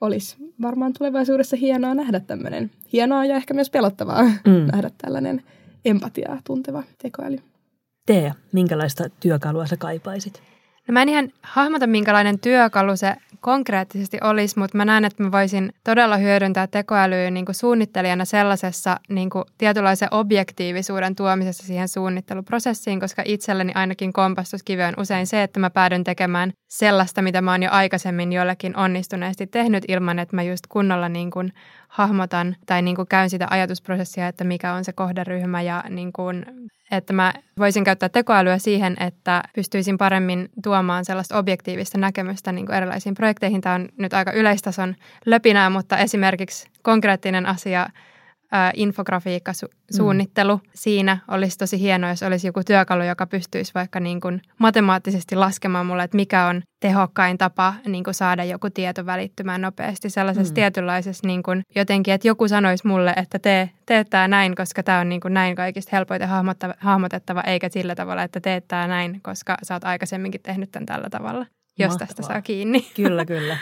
olisi 0.00 0.36
varmaan 0.62 0.92
tulevaisuudessa 0.98 1.56
hienoa 1.56 1.94
nähdä 1.94 2.20
tämmöinen, 2.20 2.70
hienoa 2.92 3.24
ja 3.24 3.36
ehkä 3.36 3.54
myös 3.54 3.70
pelottavaa 3.70 4.22
mm. 4.22 4.66
nähdä 4.72 4.90
tällainen 4.98 5.42
empatiaa 5.84 6.40
tunteva 6.46 6.82
tekoäly 7.02 7.38
tee, 8.10 8.32
minkälaista 8.52 9.04
työkalua 9.20 9.66
sä 9.66 9.76
kaipaisit? 9.76 10.42
No 10.88 10.92
mä 10.92 11.02
en 11.02 11.08
ihan 11.08 11.28
hahmota, 11.42 11.86
minkälainen 11.86 12.38
työkalu 12.38 12.96
se 12.96 13.16
konkreettisesti 13.40 14.18
olisi, 14.22 14.58
mutta 14.58 14.76
mä 14.76 14.84
näen, 14.84 15.04
että 15.04 15.22
mä 15.22 15.32
voisin 15.32 15.72
todella 15.84 16.16
hyödyntää 16.16 16.66
tekoälyä 16.66 17.30
niin 17.30 17.44
kuin 17.44 17.54
suunnittelijana 17.54 18.24
sellaisessa 18.24 18.96
niin 19.08 19.30
kuin 19.30 19.44
tietynlaisen 19.58 20.08
objektiivisuuden 20.10 21.16
tuomisessa 21.16 21.66
siihen 21.66 21.88
suunnitteluprosessiin, 21.88 23.00
koska 23.00 23.22
itselleni 23.24 23.72
ainakin 23.74 24.12
kompastuskivi 24.12 24.82
on 24.82 24.94
usein 24.98 25.26
se, 25.26 25.42
että 25.42 25.60
mä 25.60 25.70
päädyn 25.70 26.04
tekemään 26.04 26.52
sellaista, 26.68 27.22
mitä 27.22 27.40
mä 27.40 27.50
oon 27.50 27.62
jo 27.62 27.70
aikaisemmin 27.72 28.32
jollekin 28.32 28.76
onnistuneesti 28.76 29.46
tehnyt 29.46 29.84
ilman, 29.88 30.18
että 30.18 30.36
mä 30.36 30.42
just 30.42 30.66
kunnolla 30.68 31.08
niin 31.08 31.30
kuin 31.30 31.52
hahmotan 31.88 32.56
tai 32.66 32.82
niin 32.82 32.96
kuin 32.96 33.08
käyn 33.08 33.30
sitä 33.30 33.46
ajatusprosessia, 33.50 34.28
että 34.28 34.44
mikä 34.44 34.72
on 34.72 34.84
se 34.84 34.92
kohderyhmä 34.92 35.62
ja 35.62 35.84
niin 35.88 36.12
kuin 36.12 36.46
että 36.90 37.12
mä 37.12 37.34
voisin 37.60 37.84
käyttää 37.84 38.08
tekoälyä 38.08 38.58
siihen, 38.58 38.96
että 39.00 39.42
pystyisin 39.54 39.98
paremmin 39.98 40.48
tuomaan 40.62 41.04
sellaista 41.04 41.38
objektiivista 41.38 41.98
näkemystä 41.98 42.52
niin 42.52 42.66
kuin 42.66 42.76
erilaisiin 42.76 43.14
projekteihin. 43.14 43.60
Tämä 43.60 43.74
on 43.74 43.88
nyt 43.96 44.14
aika 44.14 44.32
yleistason 44.32 44.96
löpinää, 45.26 45.70
mutta 45.70 45.98
esimerkiksi 45.98 46.68
konkreettinen 46.82 47.46
asia 47.46 47.86
ää, 48.52 48.70
infografiikkasuunnittelu. 48.74 50.56
Mm. 50.56 50.70
Siinä 50.74 51.18
olisi 51.28 51.58
tosi 51.58 51.80
hienoa, 51.80 52.10
jos 52.10 52.22
olisi 52.22 52.46
joku 52.46 52.60
työkalu, 52.66 53.02
joka 53.02 53.26
pystyisi 53.26 53.72
vaikka 53.74 54.00
niin 54.00 54.20
kuin 54.20 54.42
matemaattisesti 54.58 55.36
laskemaan 55.36 55.86
mulle, 55.86 56.02
että 56.02 56.16
mikä 56.16 56.46
on 56.46 56.62
tehokkain 56.80 57.38
tapa 57.38 57.74
niin 57.86 58.04
kuin 58.04 58.14
saada 58.14 58.44
joku 58.44 58.70
tieto 58.70 59.06
välittymään 59.06 59.60
nopeasti 59.60 60.10
sellaisessa 60.10 60.52
mm. 60.52 60.54
tietynlaisessa 60.54 61.26
niin 61.26 61.42
kuin 61.42 61.62
jotenkin, 61.76 62.14
että 62.14 62.28
joku 62.28 62.48
sanoisi 62.48 62.86
mulle, 62.86 63.12
että 63.16 63.38
tee, 63.38 63.70
tee 63.86 64.04
tämä 64.04 64.28
näin, 64.28 64.54
koska 64.54 64.82
tämä 64.82 65.00
on 65.00 65.08
niin 65.08 65.20
kuin 65.20 65.34
näin 65.34 65.56
kaikista 65.56 65.96
helpoiten 65.96 66.28
hahmotettava, 66.78 67.40
eikä 67.40 67.68
sillä 67.68 67.94
tavalla, 67.94 68.22
että 68.22 68.40
teet 68.40 68.64
tämä 68.68 68.86
näin, 68.86 69.20
koska 69.22 69.56
sä 69.62 69.74
oot 69.74 69.84
aikaisemminkin 69.84 70.40
tehnyt 70.42 70.72
tämän 70.72 70.86
tällä 70.86 71.10
tavalla, 71.10 71.46
jos 71.78 71.88
Mahtavaa. 71.88 72.06
tästä 72.06 72.22
saa 72.22 72.42
kiinni. 72.42 72.86
Kyllä, 72.96 73.24
kyllä. 73.34 73.56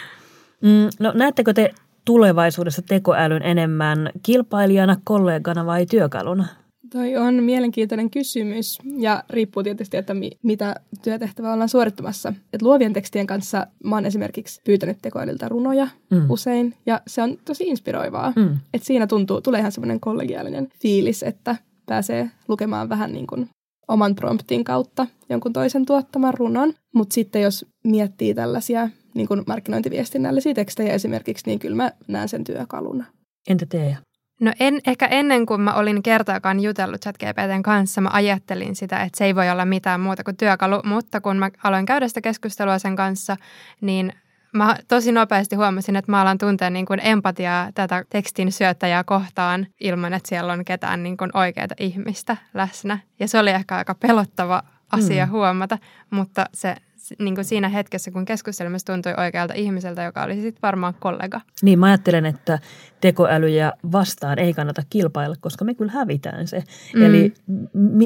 Mm, 0.61 0.89
no 1.01 1.13
näettekö 1.15 1.55
te 1.55 1.75
tulevaisuudessa 2.09 2.83
tekoälyn 2.83 3.43
enemmän 3.43 4.11
kilpailijana, 4.23 4.97
kollegana 5.05 5.67
vai 5.67 5.87
työkaluna? 5.87 6.47
Toi 6.93 7.17
on 7.17 7.35
mielenkiintoinen 7.35 8.11
kysymys 8.11 8.79
ja 8.97 9.25
riippuu 9.31 9.63
tietysti, 9.63 9.97
että 9.97 10.15
mi- 10.15 10.39
mitä 10.43 10.75
työtehtävää 11.03 11.53
ollaan 11.53 11.69
suorittamassa. 11.69 12.33
Et 12.53 12.63
luovien 12.63 12.93
tekstien 12.93 13.27
kanssa 13.27 13.67
mä 13.85 13.97
oon 13.97 14.07
esimerkiksi 14.07 14.61
pyytänyt 14.65 14.99
tekoälyltä 15.03 15.49
runoja 15.49 15.89
mm. 16.11 16.31
usein 16.31 16.75
ja 16.87 17.01
se 17.07 17.23
on 17.23 17.37
tosi 17.45 17.65
inspiroivaa. 17.65 18.33
Mm. 18.37 18.57
Et 18.75 18.83
siinä 18.83 19.07
tuntuu, 19.07 19.41
tulee 19.41 19.61
ihan 19.61 19.73
semmoinen 19.73 20.01
kollegiaalinen 20.01 20.69
fiilis, 20.83 21.23
että 21.23 21.57
pääsee 21.87 22.31
lukemaan 22.49 22.89
vähän 22.89 23.13
niin 23.13 23.27
kuin 23.27 23.49
oman 23.89 24.15
promptin 24.15 24.65
kautta 24.65 25.07
jonkun 25.29 25.53
toisen 25.53 25.87
tuottaman 25.87 26.35
runon. 26.35 26.73
Mutta 26.95 27.15
sitten 27.15 27.43
jos 27.43 27.67
miettii 27.85 28.35
tällaisia 28.35 28.89
niin 29.15 29.29
kuin 29.29 29.43
markkinointiviestinnällisiä 29.47 30.55
tekstejä 30.55 30.95
esimerkiksi, 30.95 31.47
niin 31.47 31.59
kyllä 31.59 31.77
mä 31.77 31.93
näen 32.09 32.29
sen 32.29 32.45
työkaluna. 32.45 33.05
Entä 33.49 33.67
Teija? 33.67 33.97
No 34.41 34.53
en, 34.61 34.81
ehkä 34.87 35.07
ennen 35.07 35.47
kuin 35.47 35.61
mä 35.61 35.75
olin 35.75 36.03
kertaakaan 36.03 36.61
jutellut 36.61 37.01
ChatGPTn 37.01 37.63
kanssa, 37.63 38.01
mä 38.01 38.11
ajattelin 38.13 38.77
sitä, 38.77 39.03
että 39.03 39.19
se 39.19 39.25
ei 39.25 39.35
voi 39.35 39.51
olla 39.51 39.65
mitään 39.65 40.01
muuta 40.01 40.25
kuin 40.25 40.37
työkalu, 40.37 40.81
mutta 40.85 41.21
kun 41.21 41.37
mä 41.37 41.51
aloin 41.63 41.87
käydä 41.87 42.09
sitä 42.09 42.21
keskustelua 42.21 42.79
sen 42.79 42.97
kanssa, 42.97 43.37
niin 43.81 44.13
mä 44.53 44.77
tosi 44.89 45.13
nopeasti 45.13 45.57
huomasin, 45.57 45.97
että 45.97 46.13
mä 46.13 46.21
alan 46.21 46.39
tuntea 46.39 46.71
niin 46.71 46.87
kuin 46.87 47.01
empatiaa 47.03 47.71
tätä 47.75 48.05
tekstin 48.11 48.53
syöttäjää 48.53 49.05
kohtaan 49.05 49.67
ilman, 49.81 50.15
että 50.15 50.29
siellä 50.29 50.53
on 50.53 50.65
ketään 50.65 51.03
niin 51.03 51.17
kuin 51.17 51.31
oikeaa 51.35 51.69
ihmistä 51.81 52.37
läsnä. 52.55 52.99
Ja 53.21 53.29
se 53.29 53.39
oli 53.39 53.51
ehkä 53.51 53.77
aika 53.77 53.95
pelottava 53.95 54.63
asia 54.93 55.27
mm. 55.27 55.33
huomata, 55.33 55.79
mutta 56.11 56.47
se 56.55 56.77
niin 57.19 57.35
kuin 57.35 57.45
siinä 57.45 57.69
hetkessä, 57.69 58.11
kun 58.11 58.25
keskustelimme, 58.25 58.79
tuntui 58.87 59.15
oikealta 59.17 59.55
ihmiseltä, 59.55 60.03
joka 60.03 60.23
oli 60.23 60.35
sitten 60.35 60.63
varmaan 60.63 60.95
kollega. 61.01 61.41
Niin, 61.63 61.79
mä 61.79 61.87
ajattelen, 61.87 62.27
että 62.27 62.59
tekoälyjä 63.01 63.73
vastaan 63.93 64.39
ei 64.39 64.55
kannata 64.55 64.83
kilpailla, 64.91 65.37
koska 65.41 65.65
me 65.65 65.75
kyllä 65.75 65.93
hävitään 65.93 66.47
se. 66.47 66.63
Mm. 66.95 67.03
Eli 67.03 67.33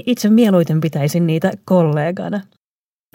itse 0.06 0.30
mieluiten 0.30 0.80
pitäisin 0.80 1.26
niitä 1.26 1.52
kollegana. 1.64 2.40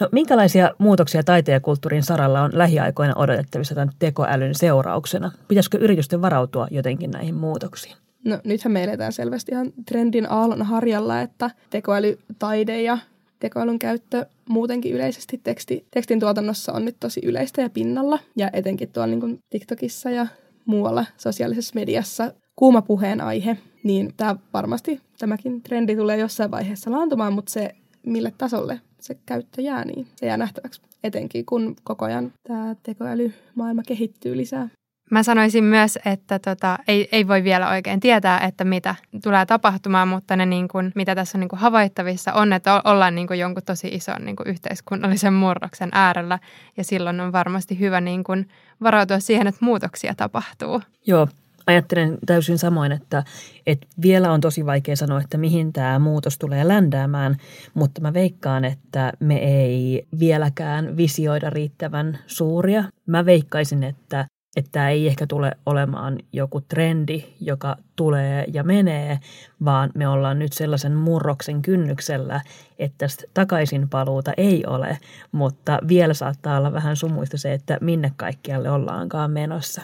No, 0.00 0.08
minkälaisia 0.12 0.70
muutoksia 0.78 1.22
taiteen 1.22 1.54
ja 1.54 1.60
kulttuurin 1.60 2.02
saralla 2.02 2.42
on 2.42 2.50
lähiaikoina 2.54 3.14
odotettavissa 3.16 3.74
tämän 3.74 3.90
tekoälyn 3.98 4.54
seurauksena? 4.54 5.32
Pitäisikö 5.48 5.78
yritysten 5.78 6.22
varautua 6.22 6.68
jotenkin 6.70 7.10
näihin 7.10 7.34
muutoksiin? 7.34 7.96
No 8.24 8.38
nythän 8.44 8.72
me 8.72 8.84
eletään 8.84 9.12
selvästi 9.12 9.52
ihan 9.52 9.72
trendin 9.86 10.32
aallon 10.32 10.62
harjalla, 10.62 11.20
että 11.20 11.50
tekoälytaide 11.70 12.82
ja 12.82 12.98
tekoälyn 13.38 13.78
käyttö 13.78 14.26
muutenkin 14.48 14.92
yleisesti 14.92 15.40
teksti, 15.44 15.86
tekstin 15.90 16.20
tuotannossa 16.20 16.72
on 16.72 16.84
nyt 16.84 16.96
tosi 17.00 17.20
yleistä 17.24 17.62
ja 17.62 17.70
pinnalla. 17.70 18.18
Ja 18.36 18.50
etenkin 18.52 18.88
tuolla 18.88 19.06
niin 19.06 19.38
TikTokissa 19.50 20.10
ja 20.10 20.26
muualla 20.66 21.06
sosiaalisessa 21.16 21.74
mediassa 21.74 22.32
kuuma 22.56 22.82
puheen 22.82 23.20
aihe, 23.20 23.58
niin 23.82 24.14
tämä 24.16 24.36
varmasti 24.52 25.00
tämäkin 25.18 25.62
trendi 25.62 25.96
tulee 25.96 26.16
jossain 26.16 26.50
vaiheessa 26.50 26.90
laantumaan, 26.90 27.32
mutta 27.32 27.52
se 27.52 27.70
mille 28.06 28.32
tasolle 28.38 28.80
se 29.00 29.16
käyttö 29.26 29.62
jää, 29.62 29.84
niin 29.84 30.06
se 30.16 30.26
jää 30.26 30.36
nähtäväksi. 30.36 30.80
Etenkin 31.04 31.46
kun 31.46 31.76
koko 31.84 32.04
ajan 32.04 32.32
tämä 32.48 32.76
tekoälymaailma 32.82 33.82
kehittyy 33.82 34.36
lisää. 34.36 34.68
Mä 35.10 35.22
sanoisin 35.22 35.64
myös, 35.64 35.98
että 36.04 36.38
tota, 36.38 36.78
ei, 36.88 37.08
ei 37.12 37.28
voi 37.28 37.44
vielä 37.44 37.70
oikein 37.70 38.00
tietää, 38.00 38.40
että 38.40 38.64
mitä 38.64 38.94
tulee 39.22 39.46
tapahtumaan, 39.46 40.08
mutta 40.08 40.36
ne 40.36 40.46
niin 40.46 40.68
kuin, 40.68 40.92
mitä 40.94 41.14
tässä 41.14 41.38
on 41.38 41.40
niin 41.40 41.48
kuin 41.48 41.60
havaittavissa 41.60 42.32
on, 42.32 42.52
että 42.52 42.82
ollaan 42.84 43.14
niin 43.14 43.26
kuin 43.26 43.38
jonkun 43.38 43.62
tosi 43.66 43.88
ison 43.88 44.24
niin 44.24 44.36
kuin 44.36 44.48
yhteiskunnallisen 44.48 45.34
murroksen 45.34 45.88
äärellä 45.92 46.38
ja 46.76 46.84
silloin 46.84 47.20
on 47.20 47.32
varmasti 47.32 47.78
hyvä 47.78 48.00
niin 48.00 48.24
kuin 48.24 48.48
varautua 48.82 49.20
siihen, 49.20 49.46
että 49.46 49.64
muutoksia 49.64 50.14
tapahtuu. 50.14 50.82
Joo, 51.06 51.28
ajattelen 51.66 52.18
täysin 52.26 52.58
samoin, 52.58 52.92
että, 52.92 53.24
että 53.66 53.86
vielä 54.02 54.32
on 54.32 54.40
tosi 54.40 54.66
vaikea 54.66 54.96
sanoa, 54.96 55.20
että 55.20 55.38
mihin 55.38 55.72
tämä 55.72 55.98
muutos 55.98 56.38
tulee 56.38 56.68
ländäämään, 56.68 57.36
mutta 57.74 58.00
mä 58.00 58.12
veikkaan, 58.12 58.64
että 58.64 59.12
me 59.20 59.36
ei 59.36 60.06
vieläkään 60.18 60.96
visioida 60.96 61.50
riittävän 61.50 62.18
suuria. 62.26 62.84
Mä 63.06 63.24
veikkaisin, 63.24 63.82
että 63.82 64.26
että 64.56 64.70
tämä 64.72 64.90
ei 64.90 65.06
ehkä 65.06 65.26
tule 65.26 65.52
olemaan 65.66 66.18
joku 66.32 66.60
trendi, 66.60 67.24
joka 67.40 67.76
tulee 67.96 68.44
ja 68.52 68.62
menee, 68.64 69.18
vaan 69.64 69.90
me 69.94 70.08
ollaan 70.08 70.38
nyt 70.38 70.52
sellaisen 70.52 70.94
murroksen 70.94 71.62
kynnyksellä, 71.62 72.40
että 72.78 72.98
tästä 72.98 73.24
takaisin 73.34 73.88
paluuta 73.88 74.32
ei 74.36 74.64
ole, 74.66 74.98
mutta 75.32 75.78
vielä 75.88 76.14
saattaa 76.14 76.58
olla 76.58 76.72
vähän 76.72 76.96
sumuista 76.96 77.38
se, 77.38 77.52
että 77.52 77.78
minne 77.80 78.12
kaikkialle 78.16 78.70
ollaankaan 78.70 79.30
menossa. 79.30 79.82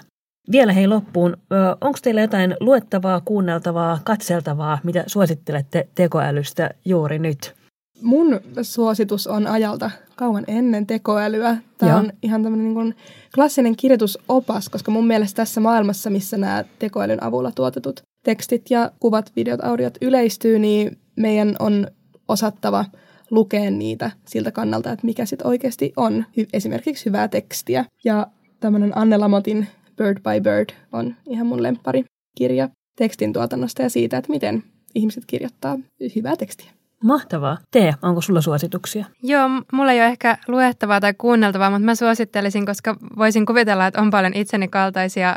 Vielä 0.53 0.73
hei 0.73 0.87
loppuun, 0.87 1.37
onko 1.81 1.99
teillä 2.03 2.21
jotain 2.21 2.57
luettavaa, 2.61 3.21
kuunneltavaa, 3.25 3.99
katseltavaa, 4.05 4.79
mitä 4.85 5.05
suosittelette 5.07 5.89
tekoälystä 5.95 6.71
juuri 6.85 7.19
nyt? 7.19 7.64
Mun 8.03 8.41
suositus 8.63 9.27
on 9.27 9.47
ajalta 9.47 9.91
kauan 10.17 10.45
ennen 10.47 10.87
tekoälyä. 10.87 11.57
Tämä 11.79 11.93
Joo. 11.93 11.99
on 11.99 12.13
ihan 12.23 12.43
tämmöinen 12.43 12.65
niin 12.65 12.75
kuin 12.75 12.95
klassinen 13.35 13.77
kirjoitusopas, 13.77 14.69
koska 14.69 14.91
mun 14.91 15.07
mielestä 15.07 15.37
tässä 15.37 15.61
maailmassa, 15.61 16.11
missä 16.11 16.37
nämä 16.37 16.65
tekoälyn 16.79 17.23
avulla 17.23 17.51
tuotetut 17.51 18.03
tekstit 18.25 18.71
ja 18.71 18.91
kuvat, 19.01 19.33
videot, 19.37 19.65
audiot 19.65 19.99
yleistyy, 20.01 20.59
niin 20.59 20.99
meidän 21.17 21.57
on 21.59 21.87
osattava 22.29 22.85
lukea 23.31 23.71
niitä 23.71 24.11
siltä 24.27 24.51
kannalta, 24.51 24.93
että 24.93 25.07
mikä 25.07 25.27
sitten 25.27 25.47
oikeasti 25.47 25.93
on 25.97 26.25
hy- 26.41 26.49
esimerkiksi 26.53 27.07
hyvää 27.07 27.29
tekstiä. 27.29 27.85
Ja 28.05 28.27
tämmöinen 28.61 28.99
Anne 28.99 29.17
Lamotin 29.17 29.67
Bird 29.97 30.19
by 30.19 30.41
Bird 30.41 30.71
on 30.93 31.15
ihan 31.27 31.47
mun 31.47 31.63
lempari 31.63 32.05
kirja 32.35 32.69
tekstin 32.97 33.33
tuotannosta 33.33 33.83
ja 33.83 33.91
siitä, 33.91 34.17
että 34.19 34.31
miten 34.31 34.63
ihmiset 34.95 35.25
kirjoittaa 35.27 35.79
hyvää 36.17 36.37
tekstiä. 36.37 36.71
Mahtavaa. 37.05 37.59
Tee, 37.71 37.95
onko 38.03 38.21
sulla 38.21 38.41
suosituksia? 38.41 39.05
Joo, 39.23 39.49
mulla 39.73 39.93
ei 39.93 40.01
ole 40.01 40.07
ehkä 40.07 40.39
luettavaa 40.49 41.01
tai 41.01 41.15
kuunneltavaa, 41.15 41.71
mutta 41.71 41.85
mä 41.85 41.95
suosittelisin, 41.95 42.67
koska 42.67 42.97
voisin 43.17 43.47
kuvitella, 43.47 43.87
että 43.87 44.01
on 44.01 44.11
paljon 44.11 44.35
itseni 44.35 44.69
kaltaisia 44.69 45.37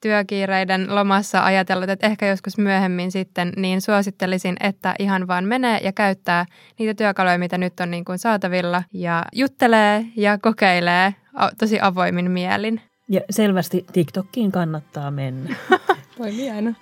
työkiireiden 0.00 0.94
lomassa 0.94 1.44
ajatellut, 1.44 1.90
että 1.90 2.06
ehkä 2.06 2.26
joskus 2.26 2.58
myöhemmin 2.58 3.12
sitten, 3.12 3.52
niin 3.56 3.80
suosittelisin, 3.80 4.56
että 4.60 4.94
ihan 4.98 5.28
vaan 5.28 5.44
menee 5.44 5.80
ja 5.82 5.92
käyttää 5.92 6.46
niitä 6.78 6.94
työkaluja, 6.94 7.38
mitä 7.38 7.58
nyt 7.58 7.80
on 7.80 7.90
niin 7.90 8.04
kuin 8.04 8.18
saatavilla 8.18 8.82
ja 8.92 9.24
juttelee 9.32 10.06
ja 10.16 10.38
kokeilee 10.38 11.14
tosi 11.58 11.78
avoimin 11.80 12.30
mielin. 12.30 12.80
Ja 13.08 13.20
selvästi 13.30 13.86
TikTokkiin 13.92 14.52
kannattaa 14.52 15.10
mennä. 15.10 15.56
Toimii 16.18 16.50
aina. 16.50 16.74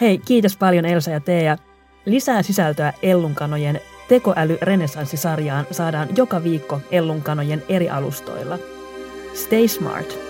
Hei, 0.00 0.18
kiitos 0.18 0.56
paljon 0.56 0.84
Elsa 0.84 1.10
ja 1.10 1.20
Teija. 1.20 1.56
Lisää 2.06 2.42
sisältöä 2.42 2.92
Ellunkanojen 3.02 3.80
tekoäly 4.08 4.58
renessanssisarjaan 4.62 5.66
saadaan 5.70 6.08
joka 6.16 6.42
viikko 6.42 6.80
Ellunkanojen 6.90 7.62
eri 7.68 7.90
alustoilla. 7.90 8.58
Stay 9.34 9.68
smart. 9.68 10.29